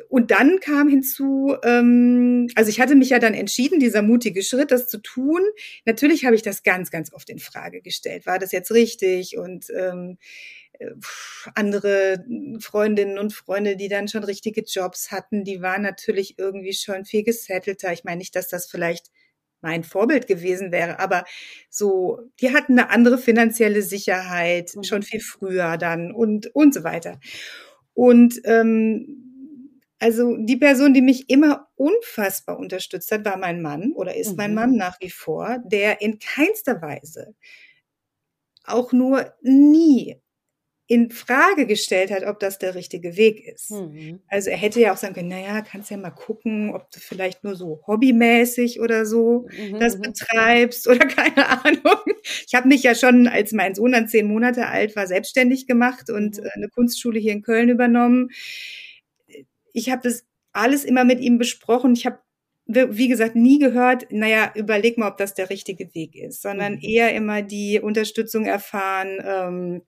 [0.10, 4.72] und dann kam hinzu, ähm, also ich hatte mich ja dann entschieden, dieser mutige Schritt,
[4.72, 5.42] das zu tun.
[5.86, 8.26] Natürlich habe ich das ganz, ganz oft in Frage gestellt.
[8.26, 9.38] War das jetzt richtig?
[9.38, 10.18] Und ähm,
[10.80, 10.88] äh,
[11.54, 12.26] andere
[12.60, 17.24] Freundinnen und Freunde, die dann schon richtige Jobs hatten, die waren natürlich irgendwie schon viel
[17.24, 17.94] gesettelter.
[17.94, 19.12] Ich meine nicht, dass das vielleicht
[19.62, 21.00] mein Vorbild gewesen wäre.
[21.00, 21.24] Aber
[21.70, 24.84] so, die hatten eine andere finanzielle Sicherheit mhm.
[24.84, 27.20] schon viel früher dann und, und so weiter.
[27.94, 29.32] Und ähm,
[30.00, 34.38] also die Person, die mich immer unfassbar unterstützt hat, war mein Mann oder ist mhm.
[34.38, 37.36] mein Mann nach wie vor, der in keinster Weise
[38.64, 40.21] auch nur nie
[40.92, 43.72] in Frage gestellt hat, ob das der richtige Weg ist.
[43.72, 44.20] Mhm.
[44.28, 47.46] Also er hätte ja auch sagen können, naja, kannst ja mal gucken, ob du vielleicht
[47.46, 49.80] nur so hobbymäßig oder so mhm.
[49.80, 50.02] das mhm.
[50.02, 52.02] betreibst oder keine Ahnung.
[52.46, 56.10] Ich habe mich ja schon, als mein Sohn dann zehn Monate alt war, selbstständig gemacht
[56.10, 56.44] und mhm.
[56.44, 58.28] Äh, eine Kunstschule hier in Köln übernommen.
[59.72, 61.94] Ich habe das alles immer mit ihm besprochen.
[61.94, 62.20] Ich habe
[62.66, 66.82] wie gesagt, nie gehört, naja, überleg mal, ob das der richtige Weg ist, sondern mhm.
[66.82, 69.82] eher immer die Unterstützung erfahren, ähm,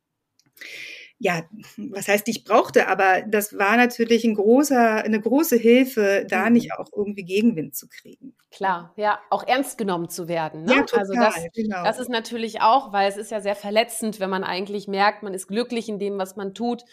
[1.24, 1.44] ja,
[1.78, 6.54] was heißt, ich brauchte, aber das war natürlich ein großer, eine große Hilfe, da mhm.
[6.54, 8.36] nicht auch irgendwie Gegenwind zu kriegen.
[8.52, 10.66] Klar, ja, auch ernst genommen zu werden.
[10.66, 10.76] Ne?
[10.76, 11.84] Ja, total, also das, genau.
[11.86, 15.34] das ist natürlich auch, weil es ist ja sehr verletzend, wenn man eigentlich merkt, man
[15.34, 16.84] ist glücklich in dem, was man tut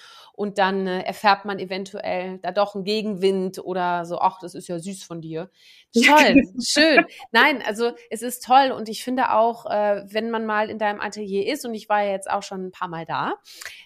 [0.41, 4.69] und dann äh, erfährt man eventuell da doch einen Gegenwind oder so, ach, das ist
[4.69, 5.51] ja süß von dir.
[5.93, 6.35] Toll,
[6.67, 7.05] schön.
[7.31, 11.03] Nein, also es ist toll und ich finde auch, äh, wenn man mal in deinem
[11.03, 13.35] Atelier ist und ich war ja jetzt auch schon ein paar Mal da,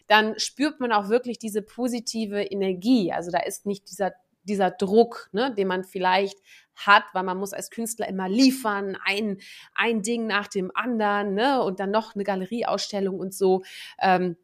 [0.06, 3.10] dann spürt man auch wirklich diese positive Energie.
[3.10, 4.12] Also da ist nicht dieser
[4.44, 6.38] dieser Druck, ne, den man vielleicht
[6.76, 9.38] hat, weil man muss als Künstler immer liefern, ein,
[9.74, 13.64] ein Ding nach dem anderen, ne, und dann noch eine Galerieausstellung und so.
[13.98, 14.36] Ähm,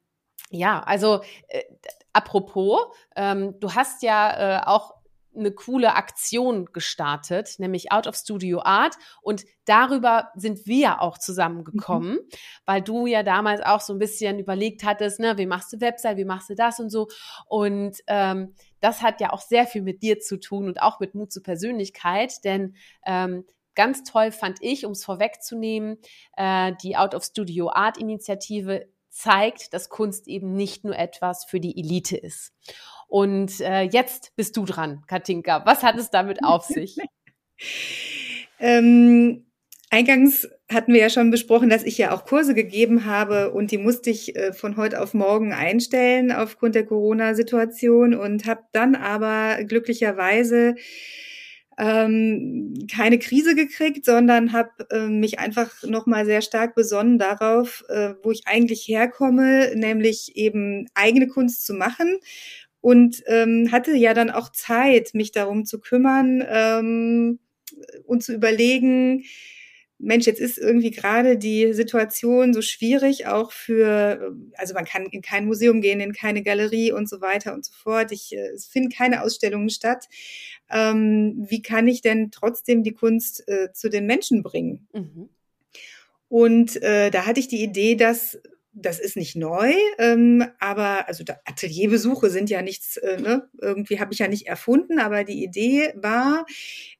[0.50, 1.62] ja, also äh,
[2.12, 2.80] apropos,
[3.16, 4.94] ähm, du hast ja äh, auch
[5.36, 8.96] eine coole Aktion gestartet, nämlich Out of Studio Art.
[9.22, 12.28] Und darüber sind wir auch zusammengekommen, mhm.
[12.66, 16.16] weil du ja damals auch so ein bisschen überlegt hattest, ne, wie machst du Website,
[16.16, 17.08] wie machst du das und so.
[17.46, 21.14] Und ähm, das hat ja auch sehr viel mit dir zu tun und auch mit
[21.14, 22.74] Mut zur Persönlichkeit, denn
[23.06, 23.44] ähm,
[23.76, 25.98] ganz toll fand ich, um es vorwegzunehmen,
[26.36, 31.60] äh, die Out of Studio Art Initiative zeigt, dass Kunst eben nicht nur etwas für
[31.60, 32.52] die Elite ist.
[33.08, 35.66] Und äh, jetzt bist du dran, Katinka.
[35.66, 36.96] Was hat es damit auf sich?
[38.60, 39.46] ähm,
[39.90, 43.78] eingangs hatten wir ja schon besprochen, dass ich ja auch Kurse gegeben habe und die
[43.78, 49.64] musste ich äh, von heute auf morgen einstellen aufgrund der Corona-Situation und habe dann aber
[49.64, 50.76] glücklicherweise
[51.80, 58.12] ähm, keine Krise gekriegt, sondern habe äh, mich einfach nochmal sehr stark besonnen darauf, äh,
[58.22, 62.18] wo ich eigentlich herkomme, nämlich eben eigene Kunst zu machen.
[62.82, 67.38] Und ähm, hatte ja dann auch Zeit, mich darum zu kümmern ähm,
[68.04, 69.24] und zu überlegen,
[70.02, 75.20] Mensch, jetzt ist irgendwie gerade die Situation so schwierig, auch für, also man kann in
[75.20, 78.10] kein Museum gehen, in keine Galerie und so weiter und so fort.
[78.12, 80.06] Ich, äh, es finden keine Ausstellungen statt.
[80.70, 84.88] Ähm, wie kann ich denn trotzdem die Kunst äh, zu den Menschen bringen?
[84.94, 85.28] Mhm.
[86.28, 88.40] Und äh, da hatte ich die Idee, dass
[88.72, 93.48] das ist nicht neu, ähm, aber also Atelierbesuche sind ja nichts, äh, ne?
[93.60, 96.46] irgendwie habe ich ja nicht erfunden, aber die Idee war,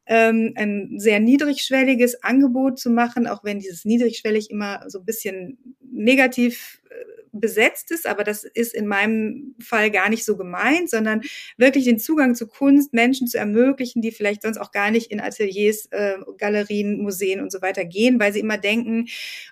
[0.07, 5.59] ähm, ein sehr niedrigschwelliges Angebot zu machen, auch wenn dieses niedrigschwellig immer so ein bisschen
[5.81, 11.23] negativ äh, besetzt ist, aber das ist in meinem Fall gar nicht so gemeint, sondern
[11.57, 15.21] wirklich den Zugang zu Kunst Menschen zu ermöglichen, die vielleicht sonst auch gar nicht in
[15.21, 19.07] Ateliers, äh, Galerien, Museen und so weiter gehen, weil sie immer denken,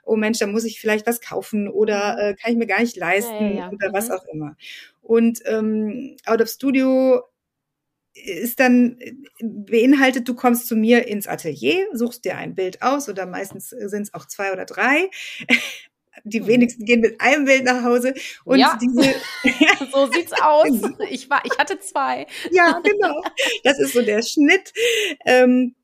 [0.04, 2.18] oh Mensch, da muss ich vielleicht was kaufen oder mhm.
[2.18, 3.70] äh, kann ich mir gar nicht leisten ja, ja, ja.
[3.70, 3.92] oder mhm.
[3.92, 4.56] was auch immer.
[5.00, 7.22] Und ähm, Out of Studio
[8.14, 8.98] ist dann
[9.40, 14.02] beinhaltet, du kommst zu mir ins Atelier, suchst dir ein Bild aus oder meistens sind
[14.02, 15.10] es auch zwei oder drei
[16.24, 18.14] die wenigsten gehen mit einem Bild nach Hause.
[18.44, 19.14] Und ja, diese,
[19.92, 20.68] so sieht's aus.
[21.10, 22.26] Ich war, ich hatte zwei.
[22.50, 23.22] Ja, genau.
[23.64, 24.72] Das ist so der Schnitt.
[25.24, 25.74] Ähm,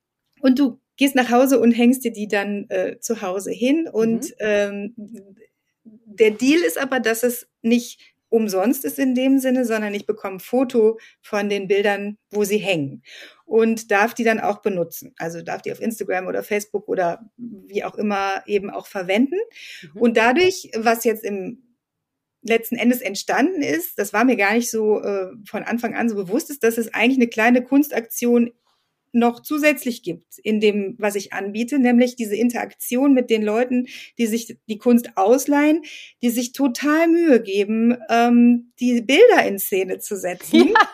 [0.41, 3.89] und du gehst nach Hause und hängst dir die dann äh, zu Hause hin.
[3.91, 4.35] Und mhm.
[4.41, 4.95] ähm,
[5.85, 10.37] der Deal ist aber, dass es nicht umsonst ist in dem Sinne, sondern ich bekomme
[10.37, 13.03] ein Foto von den Bildern, wo sie hängen
[13.45, 15.15] und darf die dann auch benutzen.
[15.19, 19.39] Also darf die auf Instagram oder Facebook oder wie auch immer eben auch verwenden.
[19.83, 20.01] Mhm.
[20.01, 21.63] Und dadurch, was jetzt im
[22.43, 26.15] letzten Endes entstanden ist, das war mir gar nicht so äh, von Anfang an so
[26.15, 28.53] bewusst ist, dass es eigentlich eine kleine Kunstaktion
[29.15, 33.87] noch zusätzlich gibt in dem, was ich anbiete, nämlich diese Interaktion mit den Leuten,
[34.19, 35.83] die sich die Kunst ausleihen,
[36.23, 40.71] die sich total Mühe geben, ähm, die Bilder in Szene zu setzen.
[40.71, 40.89] Ja.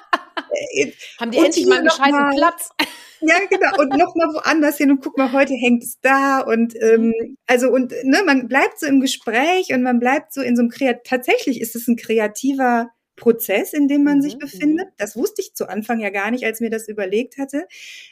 [0.75, 2.71] Äh, Haben die endlich mal einen gescheiten mal, Platz?
[3.23, 3.77] Ja, genau.
[3.77, 7.37] Und noch mal woanders hin und guck mal, heute hängt es da und ähm, mhm.
[7.47, 10.71] also und ne, man bleibt so im Gespräch und man bleibt so in so einem
[10.71, 11.05] Kreat.
[11.05, 14.87] Tatsächlich ist es ein kreativer Prozess, in dem man mhm, sich befindet.
[14.87, 14.95] Mhm.
[14.97, 17.69] Das wusste ich zu Anfang ja gar nicht, als mir das überlegt hatte,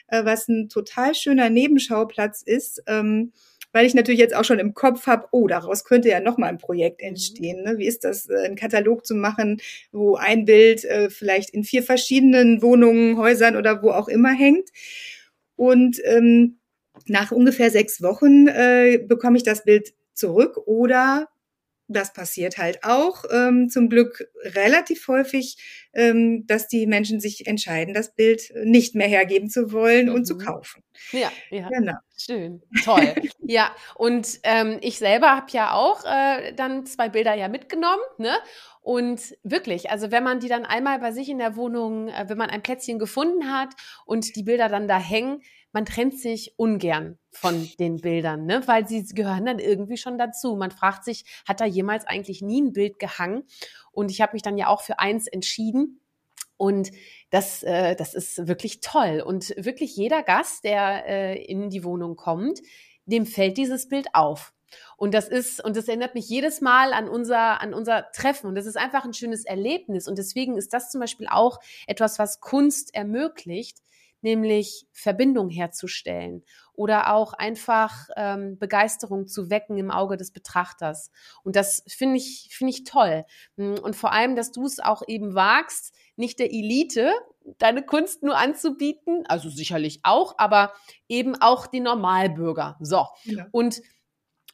[0.09, 2.83] äh, was ein total schöner Nebenschauplatz ist.
[2.87, 3.33] Ähm,
[3.73, 6.49] weil ich natürlich jetzt auch schon im Kopf habe, oh, daraus könnte ja noch mal
[6.49, 7.09] ein Projekt mhm.
[7.09, 7.63] entstehen.
[7.65, 7.79] Ne?
[7.79, 9.61] Wie ist das, äh, einen Katalog zu machen,
[9.93, 14.69] wo ein Bild äh, vielleicht in vier verschiedenen Wohnungen, Häusern oder wo auch immer hängt?
[15.57, 16.59] Und ähm,
[17.07, 21.29] nach ungefähr sechs Wochen äh, bekomme ich das Bild zurück oder
[21.89, 25.57] das passiert halt auch ähm, zum Glück relativ häufig,
[25.95, 30.15] ähm, dass die Menschen sich entscheiden, das Bild nicht mehr hergeben zu wollen mhm.
[30.15, 30.41] und zu mhm.
[30.41, 30.83] kaufen.
[31.13, 31.69] Ja, ja.
[31.69, 31.95] Genau.
[32.17, 33.15] Schön, toll.
[33.41, 38.37] ja, und ähm, ich selber habe ja auch äh, dann zwei Bilder ja mitgenommen, ne?
[38.81, 42.39] Und wirklich, also wenn man die dann einmal bei sich in der Wohnung, äh, wenn
[42.39, 43.75] man ein Plätzchen gefunden hat
[44.05, 48.63] und die Bilder dann da hängen, man trennt sich ungern von den Bildern, ne?
[48.67, 50.57] weil sie gehören dann irgendwie schon dazu.
[50.57, 53.45] Man fragt sich, hat da jemals eigentlich nie ein Bild gehangen?
[53.93, 56.01] Und ich habe mich dann ja auch für eins entschieden.
[56.57, 56.91] Und
[57.31, 59.23] das, äh, das ist wirklich toll.
[59.25, 62.61] Und wirklich jeder Gast, der äh, in die Wohnung kommt,
[63.07, 64.53] dem fällt dieses Bild auf.
[64.97, 68.49] Und das ist, und das erinnert mich jedes Mal an unser, an unser Treffen.
[68.49, 70.09] Und das ist einfach ein schönes Erlebnis.
[70.09, 73.79] Und deswegen ist das zum Beispiel auch etwas, was Kunst ermöglicht,
[74.21, 81.11] nämlich Verbindung herzustellen oder auch einfach ähm, Begeisterung zu wecken im Auge des Betrachters.
[81.43, 83.25] Und das finde ich, finde ich toll.
[83.57, 87.13] Hm, und vor allem, dass du es auch eben wagst, nicht der Elite
[87.59, 90.73] deine Kunst nur anzubieten, also sicherlich auch, aber
[91.09, 92.77] eben auch den Normalbürger.
[92.81, 93.07] So.
[93.25, 93.47] Ja.
[93.53, 93.81] Und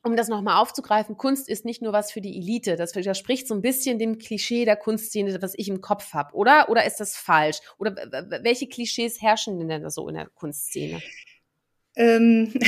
[0.05, 2.77] um das nochmal aufzugreifen, Kunst ist nicht nur was für die Elite.
[2.77, 6.69] Das widerspricht so ein bisschen dem Klischee der Kunstszene, was ich im Kopf habe, oder?
[6.69, 7.61] Oder ist das falsch?
[7.79, 7.97] Oder
[8.43, 11.01] welche Klischees herrschen denn da so in der Kunstszene?
[11.97, 12.53] Ähm.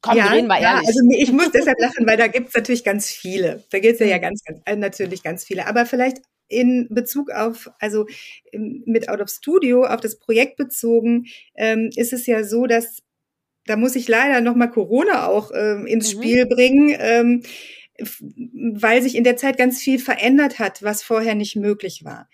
[0.00, 2.84] Komm, ja, reden wir ja, also ich muss deshalb lachen, weil da gibt es natürlich
[2.84, 3.64] ganz viele.
[3.70, 4.22] Da gibt es ja, ja mhm.
[4.22, 5.66] ganz, ganz, äh, natürlich ganz viele.
[5.66, 8.06] Aber vielleicht in Bezug auf, also
[8.52, 13.02] mit Out of Studio, auf das Projekt bezogen, ähm, ist es ja so, dass
[13.68, 16.18] da muss ich leider nochmal Corona auch ähm, ins mhm.
[16.18, 17.42] Spiel bringen, ähm,
[18.74, 22.28] weil sich in der Zeit ganz viel verändert hat, was vorher nicht möglich war.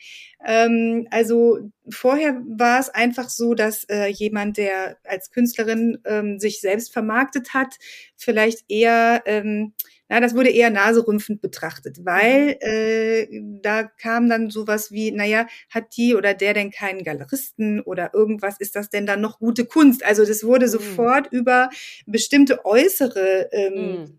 [0.45, 6.61] Ähm, also vorher war es einfach so, dass äh, jemand, der als Künstlerin ähm, sich
[6.61, 7.77] selbst vermarktet hat,
[8.15, 9.73] vielleicht eher ähm,
[10.15, 12.59] na, das wurde eher naserümpfend betrachtet, weil mhm.
[12.61, 18.15] äh, da kam dann sowas wie, naja, hat die oder der denn keinen Galeristen oder
[18.15, 20.05] irgendwas, ist das denn dann noch gute Kunst?
[20.05, 20.71] Also das wurde mhm.
[20.71, 21.69] sofort über
[22.07, 24.19] bestimmte äußere ähm, mhm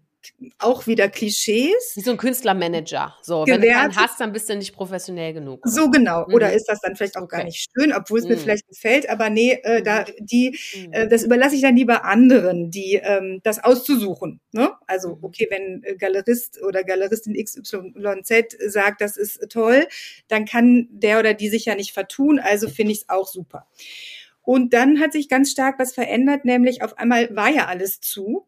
[0.60, 1.94] auch wieder Klischees.
[1.96, 3.16] Wie so ein Künstlermanager.
[3.22, 5.66] So, wenn du keinen hast, dann bist du nicht professionell genug.
[5.66, 5.72] Oder?
[5.72, 6.26] So genau.
[6.28, 6.56] Oder mhm.
[6.56, 7.38] ist das dann vielleicht auch okay.
[7.38, 8.32] gar nicht schön, obwohl es mhm.
[8.32, 10.26] mir vielleicht gefällt, aber nee, äh, da mhm.
[10.26, 10.94] die, mhm.
[10.94, 14.40] äh, das überlasse ich dann lieber anderen, die ähm, das auszusuchen.
[14.52, 14.72] Ne?
[14.88, 15.24] Also mhm.
[15.24, 19.88] okay, wenn äh, Galerist oder Galeristin XYZ sagt, das ist toll,
[20.28, 22.40] dann kann der oder die sich ja nicht vertun.
[22.40, 23.68] Also finde ich es auch super.
[24.46, 28.46] Und dann hat sich ganz stark was verändert, nämlich auf einmal war ja alles zu.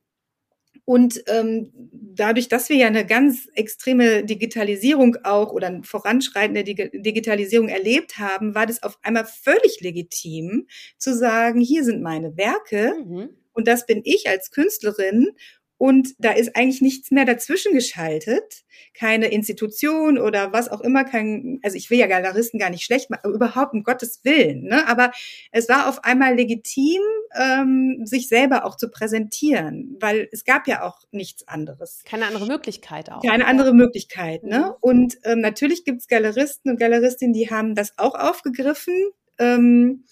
[0.89, 7.67] Und ähm, dadurch, dass wir ja eine ganz extreme Digitalisierung auch oder eine voranschreitende Digitalisierung
[7.67, 10.65] erlebt haben, war das auf einmal völlig legitim
[10.97, 13.30] zu sagen, hier sind meine Werke mhm.
[13.52, 15.32] und das bin ich als Künstlerin
[15.78, 18.63] und da ist eigentlich nichts mehr dazwischen geschaltet.
[18.94, 23.10] Keine Institution oder was auch immer, kein, also ich will ja Galeristen gar nicht schlecht
[23.10, 24.63] machen, überhaupt um Gottes Willen.
[24.63, 24.88] Ne?
[24.88, 25.12] Aber
[25.52, 27.02] es war auf einmal legitim,
[27.40, 32.02] ähm, sich selber auch zu präsentieren, weil es gab ja auch nichts anderes.
[32.06, 33.22] Keine andere Möglichkeit auch.
[33.22, 34.44] Keine andere Möglichkeit.
[34.44, 34.60] Ne?
[34.60, 34.74] Mhm.
[34.82, 39.12] Und ähm, natürlich gibt's Galeristen und Galeristinnen, die haben das auch aufgegriffen.
[39.38, 40.06] Ähm,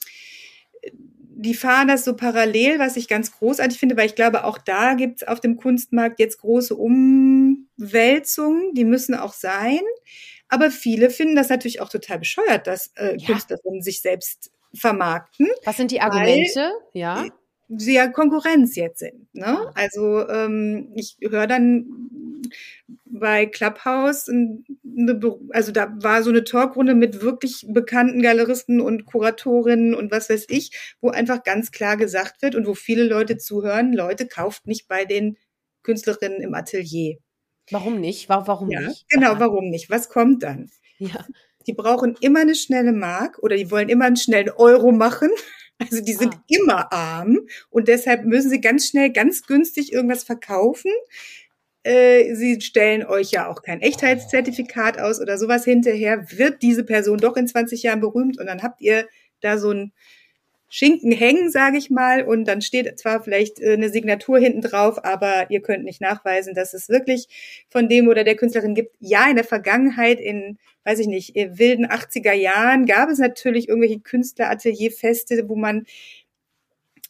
[1.38, 4.94] die fahren das so parallel, was ich ganz großartig finde, weil ich glaube, auch da
[4.94, 9.82] gibt's auf dem Kunstmarkt jetzt große Umwälzungen, die müssen auch sein.
[10.48, 13.26] Aber viele finden das natürlich auch total bescheuert, dass äh, ja.
[13.26, 15.48] Künstlerinnen sich selbst vermarkten.
[15.66, 16.72] Was sind die Argumente?
[16.94, 17.26] Ja
[17.70, 19.34] sie ja Konkurrenz jetzt sind.
[19.34, 19.72] Ne?
[19.76, 21.86] Also ähm, ich höre dann
[23.06, 24.64] bei Clubhouse, eine,
[25.50, 30.46] also da war so eine Talkrunde mit wirklich bekannten Galeristen und Kuratorinnen und was weiß
[30.50, 34.88] ich, wo einfach ganz klar gesagt wird und wo viele Leute zuhören, Leute kauft nicht
[34.88, 35.38] bei den
[35.84, 37.18] Künstlerinnen im Atelier.
[37.72, 38.30] Warum nicht?
[38.30, 39.06] Warum ja, nicht?
[39.10, 39.90] Genau, warum nicht?
[39.90, 40.70] Was kommt dann?
[41.00, 41.26] Ja.
[41.68, 45.30] Die brauchen immer eine schnelle Mark oder die wollen immer einen schnellen Euro machen.
[45.78, 46.44] Also die sind ah.
[46.48, 50.92] immer arm und deshalb müssen sie ganz schnell, ganz günstig irgendwas verkaufen.
[51.84, 56.26] Äh, sie stellen euch ja auch kein Echtheitszertifikat aus oder sowas hinterher.
[56.32, 59.08] Wird diese Person doch in 20 Jahren berühmt und dann habt ihr
[59.42, 59.94] da so ein
[60.70, 65.04] Schinken hängen, sage ich mal, und dann steht zwar vielleicht äh, eine Signatur hinten drauf,
[65.04, 67.28] aber ihr könnt nicht nachweisen, dass es wirklich
[67.70, 68.96] von dem oder der Künstlerin gibt.
[69.00, 74.00] Ja, in der Vergangenheit, in, weiß ich nicht, wilden 80er Jahren gab es natürlich irgendwelche
[74.00, 75.86] Künstleratelierfeste, wo man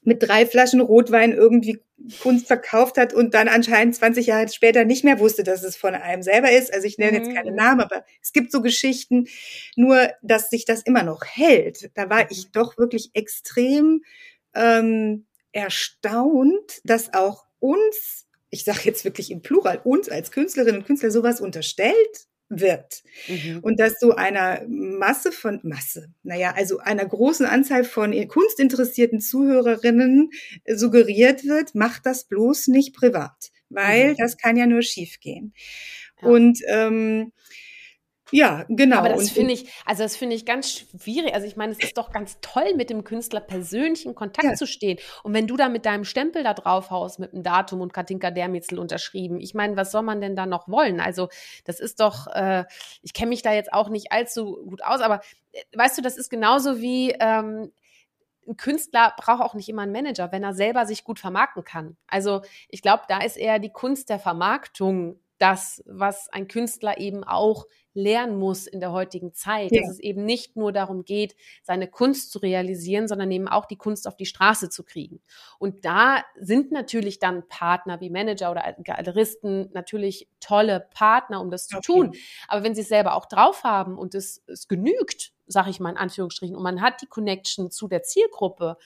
[0.05, 1.79] mit drei Flaschen Rotwein irgendwie
[2.21, 5.95] Kunst verkauft hat und dann anscheinend 20 Jahre später nicht mehr wusste, dass es von
[5.95, 6.73] einem selber ist.
[6.73, 7.57] Also ich nenne jetzt keine mhm.
[7.57, 9.27] Namen, aber es gibt so Geschichten.
[9.75, 14.03] Nur, dass sich das immer noch hält, da war ich doch wirklich extrem
[14.53, 20.87] ähm, erstaunt, dass auch uns, ich sage jetzt wirklich im Plural, uns als Künstlerinnen und
[20.87, 23.03] Künstler sowas unterstellt wird.
[23.27, 23.59] Mhm.
[23.61, 30.29] Und dass so einer Masse von, Masse, naja, also einer großen Anzahl von kunstinteressierten Zuhörerinnen
[30.67, 34.17] suggeriert wird, macht das bloß nicht privat, weil mhm.
[34.17, 35.53] das kann ja nur schiefgehen.
[36.21, 36.27] Ja.
[36.27, 37.31] Und ähm,
[38.31, 38.97] ja, genau.
[38.97, 41.33] Aber das finde ich, also das finde ich ganz schwierig.
[41.33, 44.53] Also ich meine, es ist doch ganz toll, mit dem Künstler persönlich in Kontakt ja.
[44.55, 44.97] zu stehen.
[45.23, 48.31] Und wenn du da mit deinem Stempel da drauf haust, mit dem Datum und Katinka
[48.31, 50.99] Dermitzel unterschrieben, ich meine, was soll man denn da noch wollen?
[50.99, 51.29] Also
[51.65, 52.65] das ist doch, äh,
[53.03, 56.17] ich kenne mich da jetzt auch nicht allzu gut aus, aber äh, weißt du, das
[56.17, 57.71] ist genauso wie, ähm,
[58.47, 61.97] ein Künstler braucht auch nicht immer einen Manager, wenn er selber sich gut vermarkten kann.
[62.05, 67.23] Also ich glaube, da ist eher die Kunst der Vermarktung das, was ein Künstler eben
[67.23, 69.81] auch lernen muss in der heutigen Zeit, ja.
[69.81, 73.77] dass es eben nicht nur darum geht, seine Kunst zu realisieren, sondern eben auch die
[73.77, 75.21] Kunst auf die Straße zu kriegen.
[75.57, 81.67] Und da sind natürlich dann Partner wie Manager oder Galeristen natürlich tolle Partner, um das
[81.67, 81.85] zu okay.
[81.85, 82.11] tun.
[82.47, 85.91] Aber wenn sie es selber auch drauf haben und es, es genügt, sage ich mal
[85.91, 88.77] in Anführungsstrichen, und man hat die Connection zu der Zielgruppe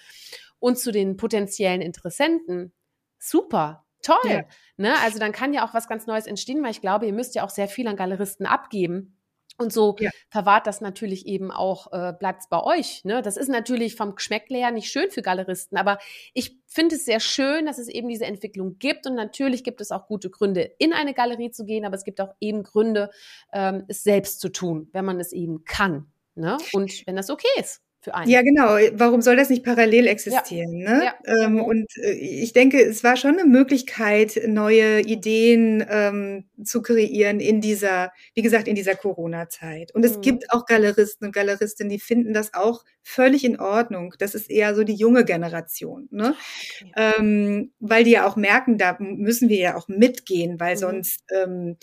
[0.59, 2.73] und zu den potenziellen Interessenten,
[3.17, 4.17] super, toll.
[4.25, 4.43] Ja.
[4.77, 4.93] Ne?
[5.03, 7.43] Also dann kann ja auch was ganz Neues entstehen, weil ich glaube, ihr müsst ja
[7.43, 9.15] auch sehr viel an Galeristen abgeben.
[9.57, 10.09] Und so ja.
[10.29, 13.03] verwahrt das natürlich eben auch, äh, bleibt bei euch.
[13.03, 13.21] Ne?
[13.21, 15.97] Das ist natürlich vom Geschmäckle her nicht schön für Galeristen, aber
[16.33, 19.05] ich finde es sehr schön, dass es eben diese Entwicklung gibt.
[19.05, 22.21] Und natürlich gibt es auch gute Gründe, in eine Galerie zu gehen, aber es gibt
[22.21, 23.09] auch eben Gründe,
[23.51, 26.09] ähm, es selbst zu tun, wenn man es eben kann.
[26.35, 26.57] Ne?
[26.71, 28.29] Und wenn das okay ist für einen.
[28.29, 28.77] Ja, genau.
[28.93, 30.77] Warum soll das nicht parallel existieren?
[30.77, 30.97] Ja.
[30.97, 31.03] Ne?
[31.03, 31.43] Ja.
[31.43, 37.39] Ähm, und äh, ich denke, es war schon eine Möglichkeit, neue Ideen ähm, zu kreieren
[37.39, 39.93] in dieser, wie gesagt, in dieser Corona-Zeit.
[39.93, 40.21] Und es mhm.
[40.21, 44.13] gibt auch Galeristen und Galeristinnen, die finden das auch völlig in Ordnung.
[44.19, 46.35] Das ist eher so die junge Generation, ne?
[46.81, 46.91] Okay.
[46.95, 50.79] Ähm, weil die ja auch merken, da müssen wir ja auch mitgehen, weil mhm.
[50.79, 51.77] sonst ähm,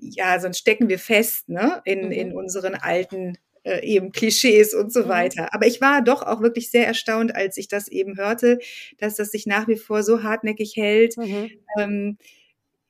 [0.00, 2.12] ja, sonst stecken wir fest, ne, in, mhm.
[2.12, 5.08] in unseren alten äh, eben Klischees und so mhm.
[5.08, 5.54] weiter.
[5.54, 8.58] Aber ich war doch auch wirklich sehr erstaunt, als ich das eben hörte,
[8.98, 11.16] dass das sich nach wie vor so hartnäckig hält.
[11.16, 11.50] Mhm.
[11.78, 12.18] Ähm,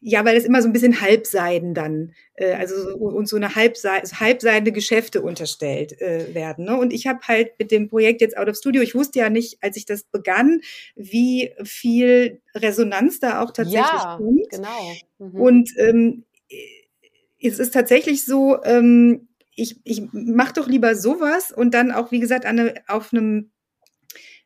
[0.01, 4.09] ja, weil es immer so ein bisschen Halbseiden dann, äh, also uns so eine Halbseide,
[4.21, 6.67] halbseidene Geschäfte unterstellt äh, werden.
[6.67, 6.79] Ne?
[6.79, 9.59] Und ich habe halt mit dem Projekt jetzt Out of Studio, ich wusste ja nicht,
[9.61, 10.61] als ich das begann,
[10.95, 14.49] wie viel Resonanz da auch tatsächlich ja, kommt.
[14.51, 14.93] Genau.
[15.19, 15.41] Mhm.
[15.41, 16.25] Und ähm,
[17.41, 19.28] es ist tatsächlich so, ähm,
[19.59, 23.51] ich, ich mache doch lieber sowas und dann auch, wie gesagt, an eine, auf einem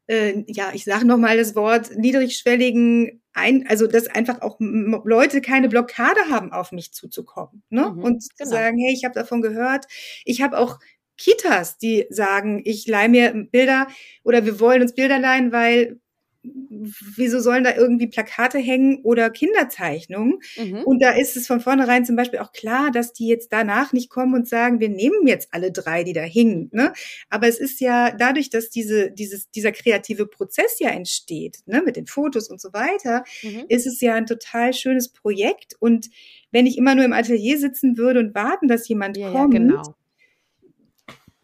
[0.07, 5.69] äh, ja, ich sage nochmal das Wort niedrigschwelligen ein, also dass einfach auch Leute keine
[5.69, 7.63] Blockade haben, auf mich zuzukommen.
[7.71, 7.91] Ne?
[7.91, 8.51] Mhm, und genau.
[8.51, 9.87] sagen, hey, ich habe davon gehört.
[10.25, 10.79] Ich habe auch
[11.17, 13.87] Kitas, die sagen, ich leih mir Bilder
[14.25, 16.01] oder wir wollen uns Bilder leihen, weil
[16.45, 20.41] wieso sollen da irgendwie Plakate hängen oder Kinderzeichnungen?
[20.57, 20.83] Mhm.
[20.85, 24.11] Und da ist es von vornherein zum Beispiel auch klar, dass die jetzt danach nicht
[24.11, 26.69] kommen und sagen, wir nehmen jetzt alle drei, die da hingen.
[26.73, 26.93] Ne?
[27.31, 31.97] Aber es ist ja dadurch, dass diese, dieses, dieser kreative Prozess ja entsteht, ne, mit
[31.97, 33.65] den Fotos und so weiter, mhm.
[33.69, 35.77] ist es ja ein total schönes Projekt.
[35.79, 36.11] Und
[36.51, 39.61] wenn ich immer nur im Atelier sitzen würde und warten, dass jemand ja, kommt, ja,
[39.61, 39.83] genau.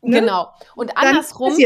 [0.03, 0.20] Ne?
[0.20, 0.49] Genau.
[0.76, 1.57] Und andersrum.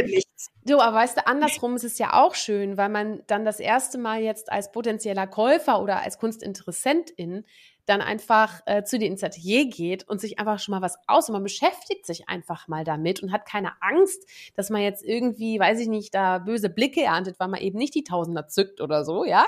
[0.65, 3.99] Du, aber weißt du, andersrum ist es ja auch schön, weil man dann das erste
[3.99, 7.45] Mal jetzt als potenzieller Käufer oder als Kunstinteressentin
[7.87, 11.33] dann einfach äh, zu ins Atelier geht und sich einfach schon mal was aus und
[11.33, 14.25] man beschäftigt sich einfach mal damit und hat keine Angst,
[14.55, 17.95] dass man jetzt irgendwie, weiß ich nicht, da böse Blicke erntet, weil man eben nicht
[17.95, 19.47] die Tausender zückt oder so, ja.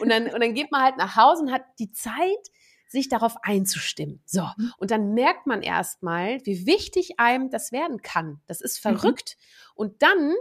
[0.00, 2.50] Und dann, und dann geht man halt nach Hause und hat die Zeit,
[2.88, 4.22] sich darauf einzustimmen.
[4.24, 4.42] So.
[4.56, 4.72] Mhm.
[4.78, 8.40] Und dann merkt man erstmal, wie wichtig einem das werden kann.
[8.46, 8.98] Das ist mhm.
[8.98, 9.36] verrückt.
[9.36, 9.72] Mhm.
[9.74, 10.34] Und dann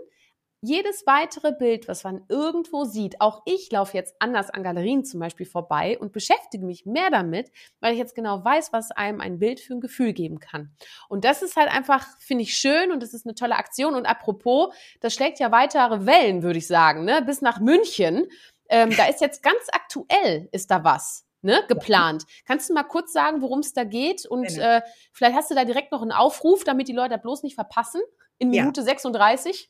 [0.66, 5.20] jedes weitere Bild, was man irgendwo sieht, auch ich laufe jetzt anders an Galerien zum
[5.20, 9.38] Beispiel vorbei und beschäftige mich mehr damit, weil ich jetzt genau weiß, was einem ein
[9.38, 10.76] Bild für ein Gefühl geben kann.
[11.08, 13.94] Und das ist halt einfach, finde ich, schön und das ist eine tolle Aktion.
[13.94, 17.22] Und apropos, das schlägt ja weitere Wellen, würde ich sagen, ne?
[17.24, 18.26] bis nach München.
[18.68, 22.26] Ähm, da ist jetzt ganz aktuell, ist da was ne, geplant.
[22.46, 24.26] Kannst du mal kurz sagen, worum es da geht?
[24.26, 24.82] Und äh,
[25.14, 28.02] vielleicht hast du da direkt noch einen Aufruf, damit die Leute bloß nicht verpassen.
[28.38, 28.86] In Minute ja.
[28.86, 29.70] 36.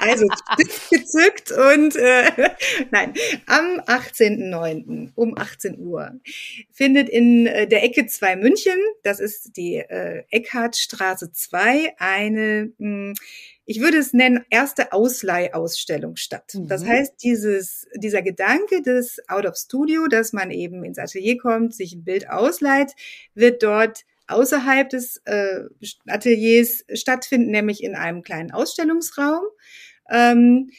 [0.00, 0.26] also
[0.90, 2.50] gezückt und äh,
[2.90, 3.14] nein,
[3.46, 5.12] am 18.09.
[5.14, 6.20] um 18 Uhr
[6.70, 13.08] findet in äh, der Ecke 2 München, das ist die äh, Eckhartstraße 2, eine mh,
[13.08, 13.14] hm,
[13.68, 16.54] ich würde es nennen, erste Ausleihausstellung statt.
[16.54, 16.68] Mhm.
[16.68, 21.74] Das heißt, dieses, dieser Gedanke des Out of Studio, dass man eben ins Atelier kommt,
[21.74, 22.92] sich ein Bild ausleiht,
[23.34, 25.64] wird dort außerhalb des äh,
[26.06, 29.44] Ateliers stattfinden, nämlich in einem kleinen Ausstellungsraum,
[30.10, 30.70] ähm,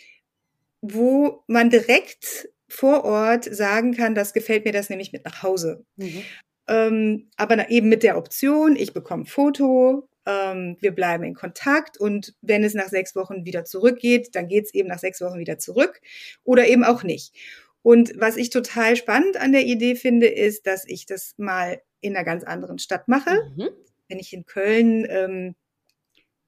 [0.82, 5.44] wo man direkt vor Ort sagen kann, das gefällt mir, das nehme ich mit nach
[5.44, 5.86] Hause.
[5.96, 6.24] Mhm.
[6.68, 11.98] Ähm, aber eben mit der Option, ich bekomme ein Foto, ähm, wir bleiben in Kontakt
[11.98, 15.40] und wenn es nach sechs Wochen wieder zurückgeht, dann geht es eben nach sechs Wochen
[15.40, 16.02] wieder zurück
[16.44, 17.34] oder eben auch nicht.
[17.82, 22.16] Und was ich total spannend an der Idee finde, ist, dass ich das mal in
[22.16, 23.52] einer ganz anderen Stadt mache.
[23.56, 23.70] Mhm.
[24.08, 25.56] Wenn ich in Köln ähm,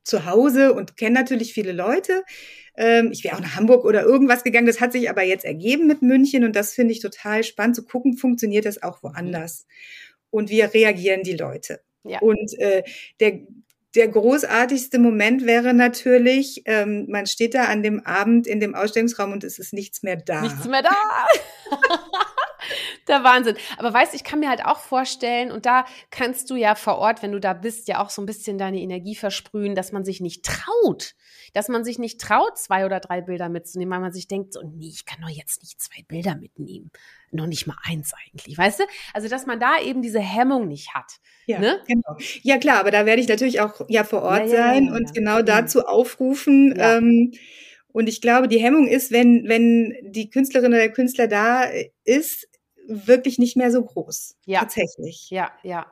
[0.04, 2.24] zu Hause und kenne natürlich viele Leute.
[2.76, 4.68] Ähm, ich wäre auch nach Hamburg oder irgendwas gegangen.
[4.68, 7.84] Das hat sich aber jetzt ergeben mit München und das finde ich total spannend zu
[7.84, 9.66] gucken, funktioniert das auch woanders
[10.30, 11.82] und wie reagieren die Leute.
[12.04, 12.20] Ja.
[12.20, 12.84] Und äh,
[13.20, 13.42] der
[13.96, 19.32] der großartigste Moment wäre natürlich, ähm, man steht da an dem Abend in dem Ausstellungsraum
[19.32, 20.42] und es ist nichts mehr da.
[20.42, 20.92] Nichts mehr da.
[23.08, 23.56] Der Wahnsinn.
[23.78, 27.22] Aber weißt, ich kann mir halt auch vorstellen, und da kannst du ja vor Ort,
[27.22, 30.22] wenn du da bist, ja auch so ein bisschen deine Energie versprühen, dass man sich
[30.22, 31.16] nicht traut.
[31.54, 34.62] Dass man sich nicht traut, zwei oder drei Bilder mitzunehmen, weil man sich denkt, so,
[34.62, 36.92] nee, ich kann doch jetzt nicht zwei Bilder mitnehmen
[37.32, 38.84] noch nicht mal eins eigentlich, weißt du?
[39.14, 41.20] Also, dass man da eben diese Hemmung nicht hat.
[41.46, 41.80] Ja, ne?
[41.88, 42.18] genau.
[42.44, 44.98] Ja, klar, aber da werde ich natürlich auch ja vor Ort ja, sein ja, ja,
[44.98, 46.74] und genau dazu aufrufen.
[46.78, 47.32] Ähm,
[47.92, 51.64] und ich glaube, die Hemmung ist, wenn, wenn die Künstlerin oder der Künstler da
[52.04, 52.48] ist,
[52.90, 54.36] wirklich nicht mehr so groß.
[54.46, 54.60] Ja.
[54.60, 55.30] Tatsächlich.
[55.30, 55.86] Ja, ja.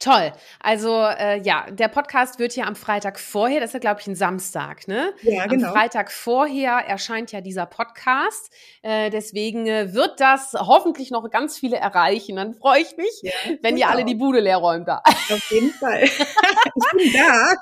[0.00, 0.32] Toll.
[0.60, 4.06] Also äh, ja, der Podcast wird ja am Freitag vorher, das ist ja, glaube ich,
[4.06, 5.14] ein Samstag, ne?
[5.22, 5.68] Ja, genau.
[5.68, 8.52] Am Freitag vorher erscheint ja dieser Podcast.
[8.82, 12.36] Äh, deswegen äh, wird das hoffentlich noch ganz viele erreichen.
[12.36, 13.32] Dann freue ich mich, ja,
[13.62, 15.02] wenn ihr alle die Bude leer räumt da.
[15.06, 16.02] Auf jeden Fall.
[16.02, 17.54] ich bin da.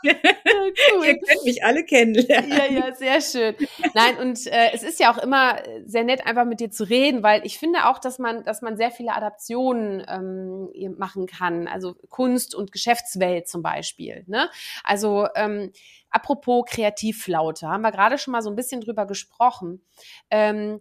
[0.95, 1.07] Cool.
[1.07, 2.51] Ihr könnt mich alle kennenlernen.
[2.51, 3.55] Ja, ja, sehr schön.
[3.95, 7.23] Nein, und äh, es ist ja auch immer sehr nett, einfach mit dir zu reden,
[7.23, 11.69] weil ich finde auch, dass man, dass man sehr viele Adaptionen ähm, machen kann.
[11.69, 14.25] Also Kunst und Geschäftswelt zum Beispiel.
[14.27, 14.51] Ne?
[14.83, 15.71] Also ähm,
[16.11, 19.85] apropos Kreativflaute, haben wir gerade schon mal so ein bisschen drüber gesprochen.
[20.31, 20.81] Ähm,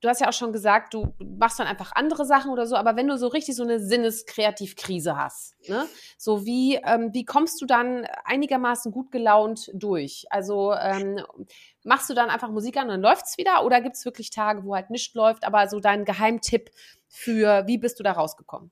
[0.00, 2.96] du hast ja auch schon gesagt, du machst dann einfach andere Sachen oder so, aber
[2.96, 5.86] wenn du so richtig so eine Sinneskreativkrise hast, ne?
[6.16, 10.24] So wie, ähm, wie kommst du dann einigermaßen gut gelaunt durch?
[10.30, 11.20] Also ähm,
[11.84, 14.74] machst du dann einfach Musik an und dann läuft's wieder oder gibt's wirklich Tage, wo
[14.74, 16.70] halt nichts läuft, aber so dein Geheimtipp
[17.08, 18.70] für, wie bist du da rausgekommen?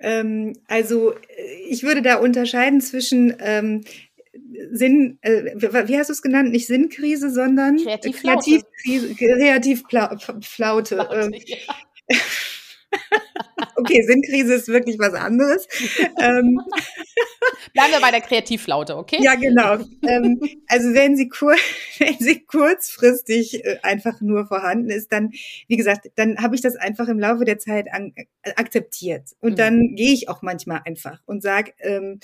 [0.00, 1.14] Ähm, also
[1.68, 3.84] ich würde da unterscheiden zwischen ähm,
[4.72, 6.52] Sinn, äh, wie hast du es genannt?
[6.52, 8.62] Nicht Sinnkrise, sondern Kreativflaute.
[8.82, 10.40] Kreativkrise, Kreativflaute.
[10.42, 11.56] Flaute, ähm, ja.
[13.76, 15.66] okay, Sinnkrise ist wirklich was anderes.
[16.20, 16.60] ähm,
[17.72, 19.18] Bleiben wir bei der Kreativflaute, okay?
[19.20, 19.78] Ja, genau.
[20.06, 21.54] ähm, also wenn sie, kur
[21.98, 25.30] wenn sie kurzfristig äh, einfach nur vorhanden ist, dann,
[25.68, 29.30] wie gesagt, dann habe ich das einfach im Laufe der Zeit äh, akzeptiert.
[29.40, 29.56] Und mhm.
[29.56, 32.20] dann gehe ich auch manchmal einfach und sag, ähm,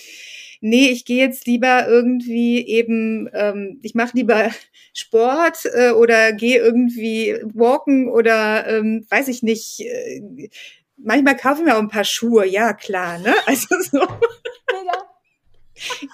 [0.60, 4.50] nee, ich gehe jetzt lieber irgendwie eben, ähm, ich mache lieber
[4.94, 9.80] Sport äh, oder gehe irgendwie walken oder ähm, weiß ich nicht.
[9.80, 10.48] Äh,
[10.96, 13.34] manchmal kaufen wir auch ein paar Schuhe, ja klar, ne?
[13.46, 14.00] Also so.
[14.00, 15.06] Mega.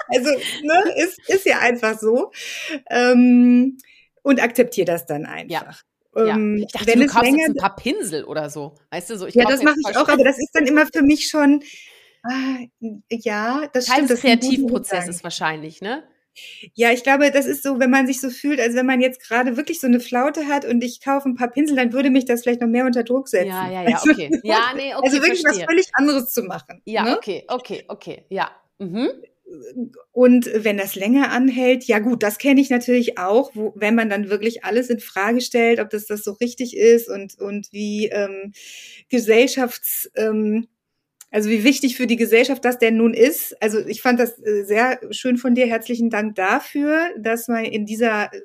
[0.08, 0.30] Also,
[0.62, 2.32] ne, ist, ist ja einfach so.
[2.90, 3.78] Ähm,
[4.22, 5.82] und akzeptiere das dann einfach.
[6.14, 6.26] Ja.
[6.26, 6.34] Ja.
[6.34, 8.74] Ähm, ich dachte, wenn du kaufst länger, ein paar Pinsel oder so.
[8.90, 11.02] Weißt du, so ich Ja, das mache ich auch, aber das ist dann immer für
[11.02, 11.62] mich schon,
[12.24, 12.58] ah,
[13.08, 14.10] ja, das Teil stimmt.
[14.10, 16.02] des Kreativprozesses wahrscheinlich, ne?
[16.74, 19.20] Ja, ich glaube, das ist so, wenn man sich so fühlt, als wenn man jetzt
[19.20, 22.24] gerade wirklich so eine Flaute hat und ich kaufe ein paar Pinsel, dann würde mich
[22.24, 23.48] das vielleicht noch mehr unter Druck setzen.
[23.48, 24.30] Ja, ja, ja, also okay.
[24.42, 25.04] Ja, nee, okay.
[25.04, 25.62] Also wirklich verstehe.
[25.62, 26.80] was völlig anderes zu machen.
[26.84, 27.16] Ja, ne?
[27.16, 28.50] okay, okay, okay, ja.
[28.78, 29.08] Mhm.
[30.12, 34.08] Und wenn das länger anhält, ja gut, das kenne ich natürlich auch, wo, wenn man
[34.08, 38.08] dann wirklich alles in Frage stellt, ob das das so richtig ist und, und wie
[38.08, 38.52] ähm,
[39.10, 40.68] Gesellschafts, ähm,
[41.32, 43.60] also wie wichtig für die Gesellschaft das denn nun ist.
[43.62, 45.66] Also ich fand das äh, sehr schön von dir.
[45.66, 48.38] Herzlichen Dank dafür, dass man in dieser äh,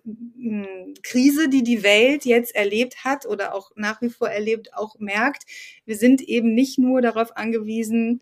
[1.04, 5.44] Krise, die die Welt jetzt erlebt hat oder auch nach wie vor erlebt, auch merkt,
[5.86, 8.22] wir sind eben nicht nur darauf angewiesen,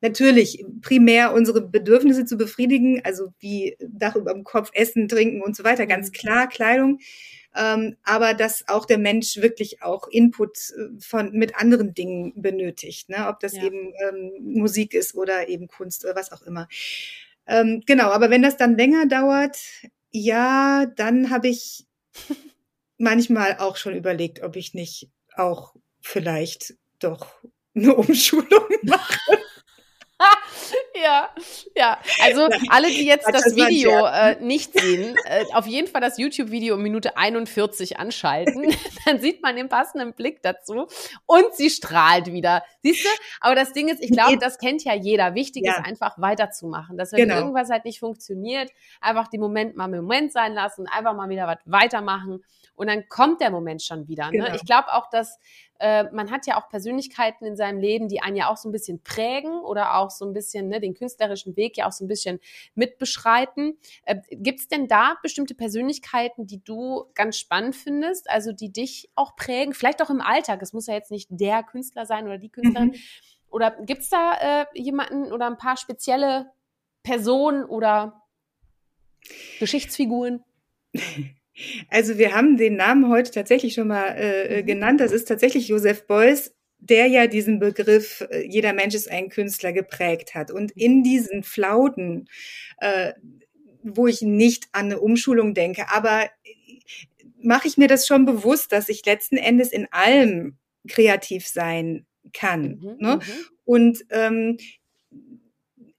[0.00, 5.54] natürlich primär unsere Bedürfnisse zu befriedigen, also wie Dach über dem Kopf, Essen, Trinken und
[5.54, 6.12] so weiter, ganz mhm.
[6.12, 7.00] klar, Kleidung
[7.56, 13.08] ähm, aber dass auch der Mensch wirklich auch Input äh, von mit anderen Dingen benötigt,
[13.08, 13.28] ne?
[13.28, 13.64] ob das ja.
[13.64, 16.68] eben ähm, Musik ist oder eben Kunst oder was auch immer.
[17.46, 19.58] Ähm, genau, aber wenn das dann länger dauert,
[20.10, 21.86] ja, dann habe ich
[22.98, 27.26] manchmal auch schon überlegt, ob ich nicht auch vielleicht doch
[27.74, 29.38] eine Umschulung mache.
[31.10, 31.28] Ja,
[31.74, 31.98] ja.
[32.22, 36.76] Also alle, die jetzt das Video äh, nicht sehen, äh, auf jeden Fall das YouTube-Video
[36.76, 38.74] um Minute 41 anschalten.
[39.06, 40.86] Dann sieht man den passenden Blick dazu.
[41.26, 42.62] Und sie strahlt wieder.
[42.82, 43.08] Siehst du?
[43.40, 45.34] Aber das Ding ist, ich glaube, das kennt ja jeder.
[45.34, 45.72] Wichtig ja.
[45.72, 46.96] ist einfach weiterzumachen.
[46.96, 47.36] Dass wenn genau.
[47.36, 51.46] irgendwas halt nicht funktioniert, einfach den Moment mal im Moment sein lassen, einfach mal wieder
[51.46, 52.44] was weitermachen.
[52.74, 54.26] Und dann kommt der Moment schon wieder.
[54.26, 54.38] Ne?
[54.38, 54.54] Genau.
[54.54, 55.38] Ich glaube auch, dass
[55.80, 58.72] äh, man hat ja auch Persönlichkeiten in seinem Leben, die einen ja auch so ein
[58.72, 62.08] bisschen prägen oder auch so ein bisschen ne, den künstlerischen Weg ja auch so ein
[62.08, 62.38] bisschen
[62.74, 63.78] mitbeschreiten.
[64.04, 69.10] Äh, Gibt es denn da bestimmte Persönlichkeiten, die du ganz spannend findest, also die dich
[69.14, 69.72] auch prägen?
[69.72, 70.60] Vielleicht auch im Alltag.
[70.62, 72.88] Es muss ja jetzt nicht der Künstler sein oder die Künstlerin.
[72.90, 72.94] Mhm.
[73.48, 76.52] Oder gibt es da äh, jemanden oder ein paar spezielle
[77.02, 78.22] Personen oder
[79.58, 80.44] Geschichtsfiguren?
[81.88, 84.66] Also wir haben den Namen heute tatsächlich schon mal äh, äh, mhm.
[84.66, 85.00] genannt.
[85.00, 89.72] Das ist tatsächlich Joseph Beuys, der ja diesen Begriff äh, jeder Mensch ist ein Künstler
[89.72, 90.50] geprägt hat.
[90.50, 92.28] Und in diesen Flauten,
[92.78, 93.12] äh,
[93.82, 96.28] wo ich nicht an eine Umschulung denke, aber
[97.42, 100.58] mache ich mir das schon bewusst, dass ich letzten Endes in allem
[100.88, 102.78] kreativ sein kann.
[102.80, 103.16] Mhm, ne?
[103.16, 103.20] Mhm.
[103.64, 104.58] Und ähm,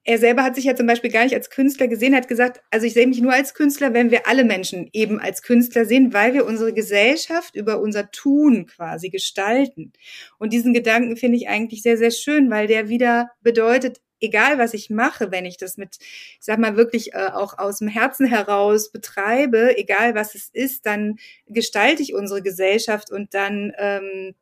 [0.04, 2.88] er selber hat sich ja zum Beispiel gar nicht als Künstler gesehen, hat gesagt, also
[2.88, 6.34] ich sehe mich nur als Künstler, wenn wir alle Menschen eben als Künstler sehen, weil
[6.34, 9.94] wir unsere Gesellschaft über unser Tun quasi gestalten.
[10.40, 14.74] Und diesen Gedanken finde ich eigentlich sehr, sehr schön, weil der wieder bedeutet, egal was
[14.74, 18.26] ich mache, wenn ich das mit, ich sag mal, wirklich äh, auch aus dem Herzen
[18.26, 24.34] heraus betreibe, egal was es ist, dann gestalte ich unsere Gesellschaft und dann ähm,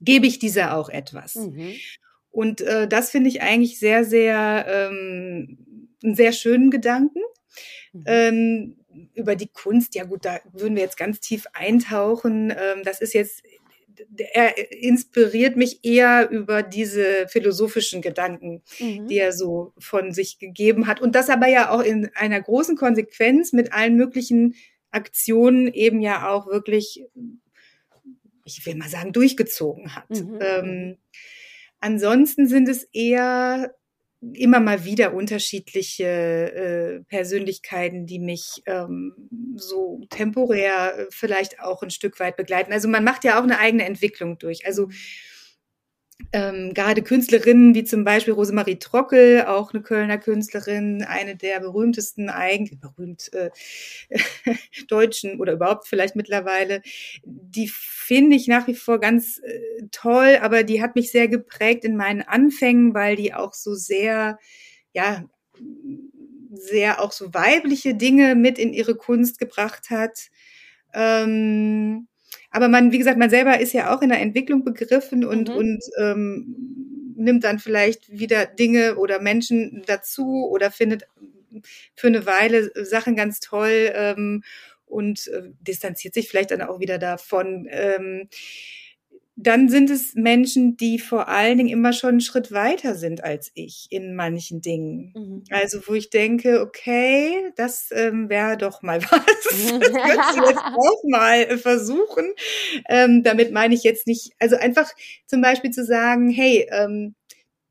[0.00, 1.34] gebe ich dieser auch etwas.
[1.34, 1.74] Mhm.
[2.38, 5.58] Und äh, das finde ich eigentlich sehr, sehr, ähm,
[6.04, 7.18] einen sehr schönen Gedanken.
[7.92, 8.04] Mhm.
[8.06, 8.76] Ähm,
[9.14, 12.52] über die Kunst, ja gut, da würden wir jetzt ganz tief eintauchen.
[12.56, 13.42] Ähm, das ist jetzt,
[14.34, 19.08] er inspiriert mich eher über diese philosophischen Gedanken, mhm.
[19.08, 21.00] die er so von sich gegeben hat.
[21.00, 24.54] Und das aber ja auch in einer großen Konsequenz mit allen möglichen
[24.92, 27.04] Aktionen eben ja auch wirklich,
[28.44, 30.10] ich will mal sagen, durchgezogen hat.
[30.10, 30.38] Mhm.
[30.40, 30.98] Ähm,
[31.80, 33.74] Ansonsten sind es eher
[34.20, 39.14] immer mal wieder unterschiedliche äh, Persönlichkeiten, die mich ähm,
[39.54, 42.72] so temporär vielleicht auch ein Stück weit begleiten.
[42.72, 44.66] Also man macht ja auch eine eigene Entwicklung durch.
[44.66, 44.88] Also
[46.32, 52.28] ähm, gerade Künstlerinnen wie zum Beispiel Rosemarie Trockel, auch eine Kölner Künstlerin, eine der berühmtesten,
[52.28, 53.50] eigentlich berühmt äh,
[54.88, 56.82] Deutschen oder überhaupt vielleicht mittlerweile,
[57.24, 61.84] die finde ich nach wie vor ganz äh, toll, aber die hat mich sehr geprägt
[61.84, 64.38] in meinen Anfängen, weil die auch so sehr,
[64.92, 65.24] ja,
[66.50, 70.28] sehr auch so weibliche Dinge mit in ihre Kunst gebracht hat.
[70.94, 72.08] Ähm,
[72.50, 75.54] aber man, wie gesagt, man selber ist ja auch in der Entwicklung begriffen und, mhm.
[75.54, 81.08] und ähm, nimmt dann vielleicht wieder Dinge oder Menschen dazu oder findet
[81.94, 84.42] für eine Weile Sachen ganz toll ähm,
[84.86, 87.66] und äh, distanziert sich vielleicht dann auch wieder davon.
[87.70, 88.28] Ähm,
[89.40, 93.52] dann sind es Menschen, die vor allen Dingen immer schon einen Schritt weiter sind als
[93.54, 95.12] ich in manchen Dingen.
[95.14, 95.44] Mhm.
[95.50, 99.10] Also wo ich denke, okay, das ähm, wäre doch mal was.
[99.10, 102.32] Das könntest du jetzt auch mal versuchen.
[102.88, 104.90] Ähm, damit meine ich jetzt nicht, also einfach
[105.26, 107.14] zum Beispiel zu sagen, hey, ähm,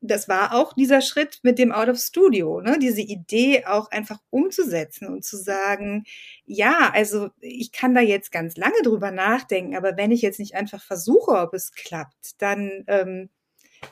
[0.01, 2.77] das war auch dieser Schritt mit dem Out of Studio, ne?
[2.79, 6.03] diese Idee auch einfach umzusetzen und zu sagen,
[6.45, 10.55] ja, also ich kann da jetzt ganz lange drüber nachdenken, aber wenn ich jetzt nicht
[10.55, 13.29] einfach versuche, ob es klappt, dann ähm,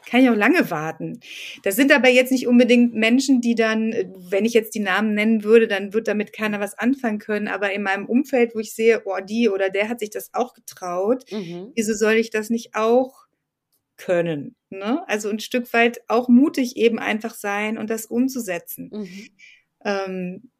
[0.10, 1.20] kann ich auch lange warten.
[1.64, 3.94] Das sind aber jetzt nicht unbedingt Menschen, die dann,
[4.30, 7.48] wenn ich jetzt die Namen nennen würde, dann wird damit keiner was anfangen können.
[7.48, 10.54] Aber in meinem Umfeld, wo ich sehe, oh, die oder der hat sich das auch
[10.54, 11.72] getraut, mhm.
[11.76, 13.25] wieso soll ich das nicht auch
[13.98, 14.56] können.
[14.70, 15.08] Ne?
[15.08, 18.90] Also ein Stück weit auch mutig eben einfach sein und das umzusetzen.
[18.92, 19.30] Mhm.
[19.84, 20.52] Ähm,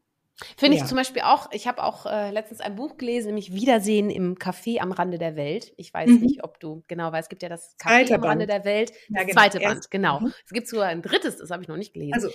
[0.58, 0.88] Finde ich ja.
[0.88, 4.82] zum Beispiel auch, ich habe auch äh, letztens ein Buch gelesen, nämlich Wiedersehen im Café
[4.82, 5.74] am Rande der Welt.
[5.78, 6.20] Ich weiß mhm.
[6.20, 8.32] nicht, ob du genau weißt, es gibt ja das Café Zweiter am Band.
[8.32, 9.34] Rande der Welt, das ja, genau.
[9.34, 10.20] zweite Erst, Band, genau.
[10.20, 10.34] Mhm.
[10.46, 12.14] Es gibt sogar ein drittes, das habe ich noch nicht gelesen.
[12.14, 12.30] Also.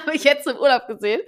[0.00, 1.20] habe ich jetzt im Urlaub gesehen.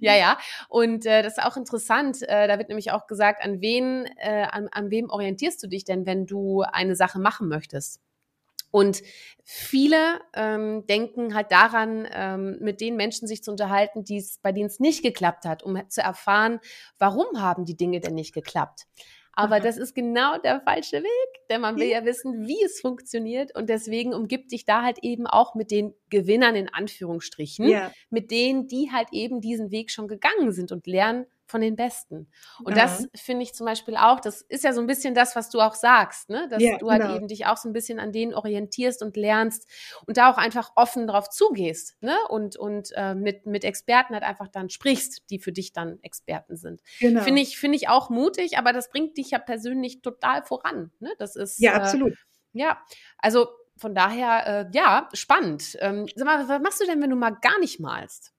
[0.00, 0.38] Ja, ja.
[0.68, 2.22] Und äh, das ist auch interessant.
[2.22, 5.84] Äh, da wird nämlich auch gesagt, an wen, äh, an, an wem orientierst du dich
[5.84, 8.00] denn, wenn du eine Sache machen möchtest?
[8.70, 9.02] Und
[9.44, 14.66] viele ähm, denken halt daran, ähm, mit den Menschen sich zu unterhalten, die's, bei denen
[14.66, 16.60] es nicht geklappt hat, um zu erfahren,
[16.98, 18.86] warum haben die Dinge denn nicht geklappt.
[19.32, 19.62] Aber Aha.
[19.62, 23.68] das ist genau der falsche Weg, denn man will ja wissen, wie es funktioniert und
[23.68, 27.92] deswegen umgibt dich da halt eben auch mit den Gewinnern in Anführungsstrichen, ja.
[28.10, 32.28] mit denen, die halt eben diesen Weg schon gegangen sind und lernen, von den Besten.
[32.64, 32.84] Und ja.
[32.84, 35.60] das finde ich zum Beispiel auch, das ist ja so ein bisschen das, was du
[35.60, 36.48] auch sagst, ne?
[36.48, 37.16] dass ja, du halt genau.
[37.16, 39.68] eben dich auch so ein bisschen an denen orientierst und lernst
[40.06, 42.16] und da auch einfach offen drauf zugehst ne?
[42.28, 46.56] und, und äh, mit, mit Experten halt einfach dann sprichst, die für dich dann Experten
[46.56, 46.80] sind.
[47.00, 47.22] Genau.
[47.22, 50.92] Finde ich, finde ich auch mutig, aber das bringt dich ja persönlich total voran.
[51.00, 51.12] Ne?
[51.18, 52.14] Das ist ja äh, absolut.
[52.52, 52.80] Ja,
[53.18, 55.76] also von daher, äh, ja, spannend.
[55.80, 58.32] Ähm, sag mal, was machst du denn, wenn du mal gar nicht malst?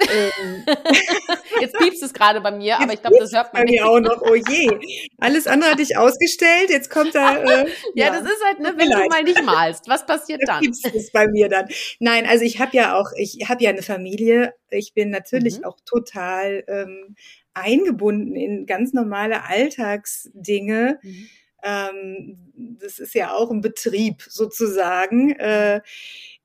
[0.00, 0.64] Ähm.
[1.60, 3.80] Jetzt piepst es gerade bei mir, aber ich glaube, das hört man bei nicht.
[3.80, 4.22] mir auch noch.
[4.22, 4.70] Oh je.
[5.18, 6.70] Alles andere hatte ich ausgestellt.
[6.70, 7.36] Jetzt kommt da.
[7.36, 9.04] Äh, ja, ja, das ist halt, ne, wenn Vielleicht.
[9.04, 10.60] du mal nicht malst, was passiert dann?
[10.60, 11.68] Piepst es bei mir dann.
[11.98, 14.54] Nein, also ich habe ja auch, ich habe ja eine Familie.
[14.70, 15.64] Ich bin natürlich mhm.
[15.64, 17.16] auch total ähm,
[17.54, 20.98] eingebunden in ganz normale Alltagsdinge.
[21.02, 21.28] Mhm.
[21.62, 25.32] Ähm, das ist ja auch ein Betrieb sozusagen.
[25.32, 25.80] Äh,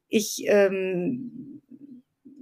[0.07, 1.61] ich ähm,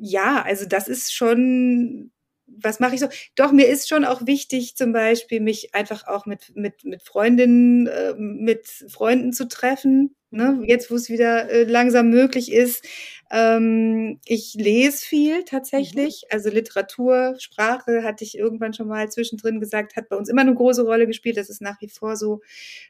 [0.04, 2.12] ja, also das ist schon,
[2.46, 3.08] was mache ich so?
[3.36, 7.88] Doch, mir ist schon auch wichtig, zum Beispiel mich einfach auch mit, mit, mit Freundinnen,
[7.88, 10.16] äh, mit Freunden zu treffen.
[10.30, 10.62] Ne?
[10.68, 12.84] Jetzt, wo es wieder äh, langsam möglich ist.
[13.32, 16.24] Ähm, ich lese viel tatsächlich.
[16.26, 16.36] Mhm.
[16.36, 20.56] Also Literatur, Sprache hatte ich irgendwann schon mal zwischendrin gesagt, hat bei uns immer eine
[20.56, 21.38] große Rolle gespielt.
[21.38, 22.42] Das ist nach wie vor so.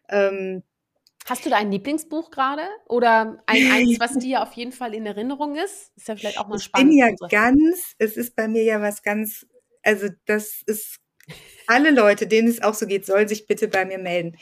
[0.09, 0.63] Ähm,
[1.25, 2.63] Hast du da ein Lieblingsbuch gerade?
[2.87, 5.91] Oder ein, eins, was dir auf jeden Fall in Erinnerung ist?
[5.95, 6.93] Ist ja vielleicht auch mal spannend.
[6.93, 9.45] Ich bin ja ganz, es ist bei mir ja was ganz,
[9.83, 10.99] also das ist,
[11.67, 14.37] alle Leute, denen es auch so geht, sollen sich bitte bei mir melden.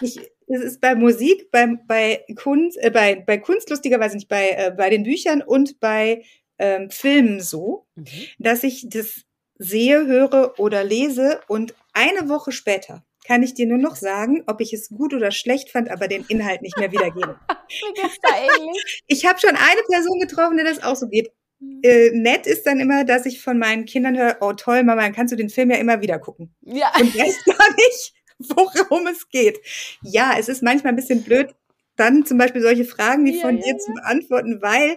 [0.00, 4.50] Ich, es ist bei Musik, bei, bei Kunst, äh, bei, bei Kunst lustigerweise nicht, bei,
[4.50, 6.24] äh, bei den Büchern und bei
[6.58, 8.06] ähm, Filmen so, mhm.
[8.38, 9.22] dass ich das
[9.58, 14.60] sehe, höre oder lese und eine Woche später kann ich dir nur noch sagen, ob
[14.60, 17.38] ich es gut oder schlecht fand, aber den Inhalt nicht mehr wiedergebe.
[19.06, 21.30] ich habe schon eine Person getroffen, der das auch so geht.
[21.60, 21.80] Hm.
[21.82, 25.12] Äh, nett ist dann immer, dass ich von meinen Kindern höre, oh toll, Mama, dann
[25.12, 26.54] kannst du den Film ja immer wieder gucken.
[26.62, 26.92] Ja.
[26.98, 29.60] Und weiß gar nicht, worum es geht.
[30.02, 31.54] Ja, es ist manchmal ein bisschen blöd,
[31.96, 33.78] dann zum Beispiel solche Fragen wie ja, von ja, dir ja.
[33.78, 34.96] zu beantworten, weil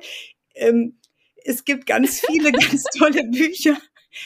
[0.56, 0.98] ähm,
[1.44, 3.78] es gibt ganz viele ganz tolle Bücher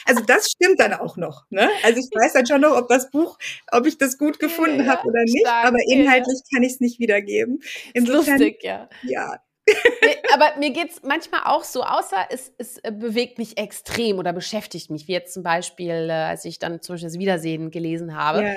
[0.04, 1.44] also das stimmt dann auch noch.
[1.50, 1.68] Ne?
[1.82, 3.38] Also ich weiß dann schon noch, ob das Buch,
[3.70, 6.56] ob ich das gut gefunden ja, habe oder nicht, stark, aber inhaltlich ja.
[6.56, 7.60] kann ich es nicht wiedergeben.
[7.94, 8.88] Insofern, lustig, ja.
[9.02, 9.40] Ja,
[10.34, 14.90] aber mir geht's manchmal auch so, außer es, es äh, bewegt mich extrem oder beschäftigt
[14.90, 18.42] mich, wie jetzt zum Beispiel, äh, als ich dann zum Beispiel das Wiedersehen gelesen habe.
[18.42, 18.56] Ja.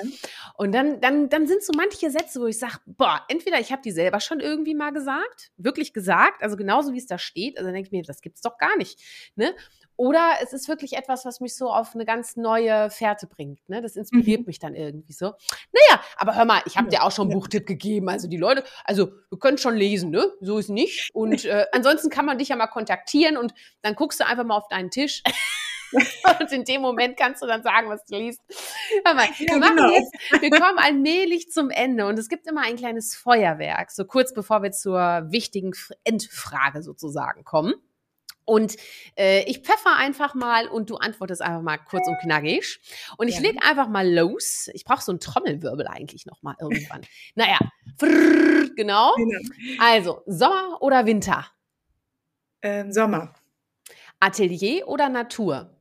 [0.55, 3.81] Und dann, dann, dann sind so manche Sätze, wo ich sage, boah, entweder ich habe
[3.81, 7.67] die selber schon irgendwie mal gesagt, wirklich gesagt, also genauso wie es da steht, also
[7.67, 8.99] dann denke ich mir, das gibt's doch gar nicht.
[9.35, 9.53] Ne?
[9.95, 13.67] Oder es ist wirklich etwas, was mich so auf eine ganz neue Fährte bringt.
[13.69, 13.81] Ne?
[13.81, 14.47] Das inspiriert mhm.
[14.47, 15.33] mich dann irgendwie so.
[15.71, 18.09] Naja, aber hör mal, ich habe ja, dir auch schon einen Buchtipp gegeben.
[18.09, 20.31] Also die Leute, also wir können schon lesen, ne?
[20.41, 21.09] So ist nicht.
[21.13, 24.57] Und äh, ansonsten kann man dich ja mal kontaktieren und dann guckst du einfach mal
[24.57, 25.23] auf deinen Tisch.
[26.39, 28.41] und in dem Moment kannst du dann sagen, was du liest.
[29.05, 29.91] Hör mal, wir, machen genau.
[29.91, 34.33] jetzt, wir kommen allmählich zum Ende und es gibt immer ein kleines Feuerwerk, so kurz
[34.33, 35.71] bevor wir zur wichtigen
[36.03, 37.73] Endfrage sozusagen kommen.
[38.45, 38.75] Und
[39.17, 42.79] äh, ich pfeffer einfach mal und du antwortest einfach mal kurz und knackig.
[43.17, 43.41] Und ich ja.
[43.41, 44.69] leg einfach mal los.
[44.73, 47.01] Ich brauche so einen Trommelwirbel eigentlich noch mal irgendwann.
[47.35, 47.59] naja,
[47.97, 49.13] frrr, genau.
[49.15, 49.39] genau.
[49.79, 51.47] Also, Sommer oder Winter?
[52.61, 53.33] Ähm, Sommer.
[54.19, 55.75] Atelier oder Natur?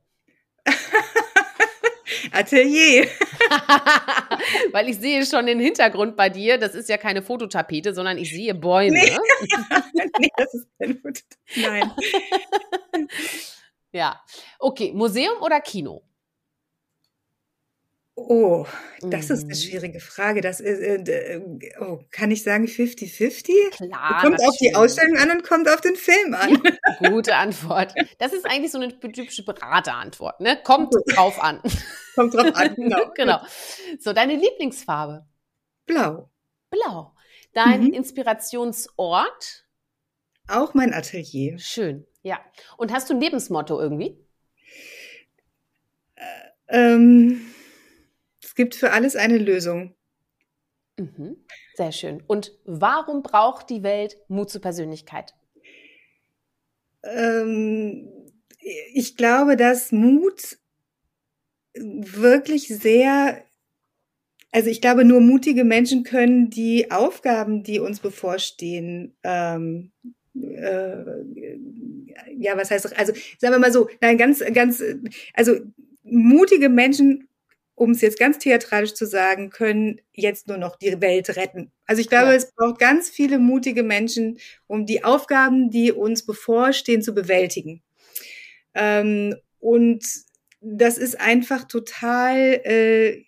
[2.31, 3.07] Atelier.
[4.71, 6.57] Weil ich sehe schon den Hintergrund bei dir.
[6.57, 8.93] Das ist ja keine Fototapete, sondern ich sehe Bäume.
[8.93, 9.17] Nee,
[10.19, 11.37] nee das ist keine Fototapete.
[11.55, 11.91] Nein.
[13.91, 14.21] ja.
[14.59, 16.03] Okay, Museum oder Kino?
[18.15, 18.67] Oh,
[19.01, 19.57] das ist eine mhm.
[19.57, 20.41] schwierige Frage.
[20.41, 21.41] Das ist, äh,
[21.79, 23.71] oh, kann ich sagen 50-50?
[23.71, 24.21] Klar.
[24.21, 26.61] Kommt auf die Ausstellung an und kommt auf den Film an.
[26.99, 27.95] Ja, gute Antwort.
[28.19, 30.59] Das ist eigentlich so eine typische Beraterantwort, ne?
[30.63, 31.59] Kommt drauf an.
[32.13, 33.11] Kommt drauf an, genau.
[33.15, 33.39] genau.
[33.99, 35.25] So, deine Lieblingsfarbe?
[35.87, 36.29] Blau.
[36.69, 37.15] Blau.
[37.53, 37.93] Dein mhm.
[37.93, 39.65] Inspirationsort?
[40.47, 41.57] Auch mein Atelier.
[41.57, 42.39] Schön, ja.
[42.77, 44.19] Und hast du ein Lebensmotto irgendwie?
[46.15, 46.23] Äh,
[46.67, 47.53] ähm
[48.53, 49.95] es gibt für alles eine Lösung.
[50.99, 51.37] Mhm.
[51.73, 52.21] Sehr schön.
[52.27, 55.33] Und warum braucht die Welt Mut zur Persönlichkeit?
[57.01, 58.07] Ähm,
[58.93, 60.59] ich glaube, dass Mut
[61.73, 63.43] wirklich sehr,
[64.51, 69.91] also ich glaube, nur mutige Menschen können die Aufgaben, die uns bevorstehen, ähm,
[70.35, 71.57] äh,
[72.37, 74.83] ja, was heißt, also sagen wir mal so, nein, ganz, ganz,
[75.33, 75.55] also
[76.03, 77.27] mutige Menschen
[77.75, 81.71] um es jetzt ganz theatralisch zu sagen, können jetzt nur noch die Welt retten.
[81.85, 82.35] Also ich glaube, ja.
[82.35, 87.81] es braucht ganz viele mutige Menschen, um die Aufgaben, die uns bevorstehen, zu bewältigen.
[88.75, 90.03] Ähm, und
[90.61, 93.23] das ist einfach total, äh,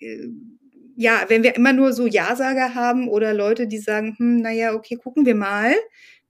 [0.95, 4.95] ja, wenn wir immer nur so Ja-Sager haben oder Leute, die sagen, hm, naja, okay,
[4.95, 5.73] gucken wir mal,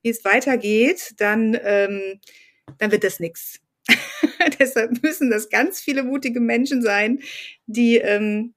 [0.01, 2.19] wie es weitergeht, dann, ähm,
[2.79, 3.59] dann wird das nichts.
[4.59, 7.19] Deshalb müssen das ganz viele mutige Menschen sein,
[7.67, 8.53] die ähm,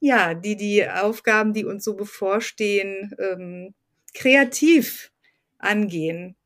[0.00, 3.74] ja, die die Aufgaben, die uns so bevorstehen, ähm,
[4.14, 5.10] kreativ
[5.58, 6.36] angehen.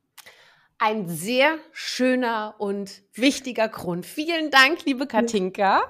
[0.78, 4.06] Ein sehr schöner und wichtiger Grund.
[4.06, 5.82] Vielen Dank, liebe Katinka,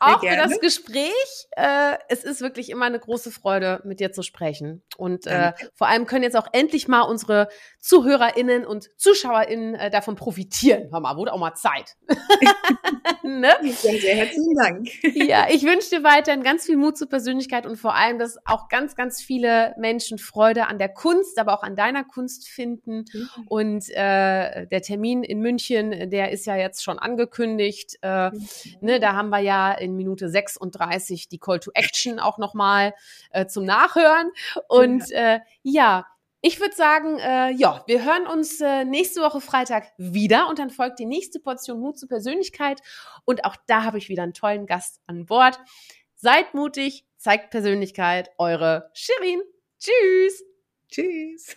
[0.00, 1.46] auch für das Gespräch.
[1.52, 4.82] Äh, es ist wirklich immer eine große Freude, mit dir zu sprechen.
[4.96, 7.48] Und äh, vor allem können jetzt auch endlich mal unsere
[7.80, 10.88] ZuhörerInnen und ZuschauerInnen äh, davon profitieren.
[10.90, 11.96] Hör mal, wurde auch mal Zeit.
[13.22, 13.54] ne?
[13.62, 14.88] Sehr, sehr herzlichen Dank.
[15.14, 18.68] ja, ich wünsche dir weiterhin ganz viel Mut zur Persönlichkeit und vor allem, dass auch
[18.68, 23.28] ganz, ganz viele Menschen Freude an der Kunst, aber auch an deiner Kunst finden mhm.
[23.48, 27.98] und äh, der Termin in München, der ist ja jetzt schon angekündigt.
[28.02, 28.48] Äh, mhm.
[28.80, 32.94] ne, da haben wir ja in Minute 36 die Call to Action auch nochmal
[33.30, 34.30] äh, zum Nachhören.
[34.68, 36.06] Und äh, ja,
[36.40, 40.70] ich würde sagen, äh, ja, wir hören uns äh, nächste Woche Freitag wieder und dann
[40.70, 42.80] folgt die nächste Portion Mut zur Persönlichkeit.
[43.24, 45.58] Und auch da habe ich wieder einen tollen Gast an Bord.
[46.14, 49.42] Seid mutig, zeigt Persönlichkeit, eure Shirin.
[49.78, 50.44] Tschüss.
[50.88, 51.56] Tschüss.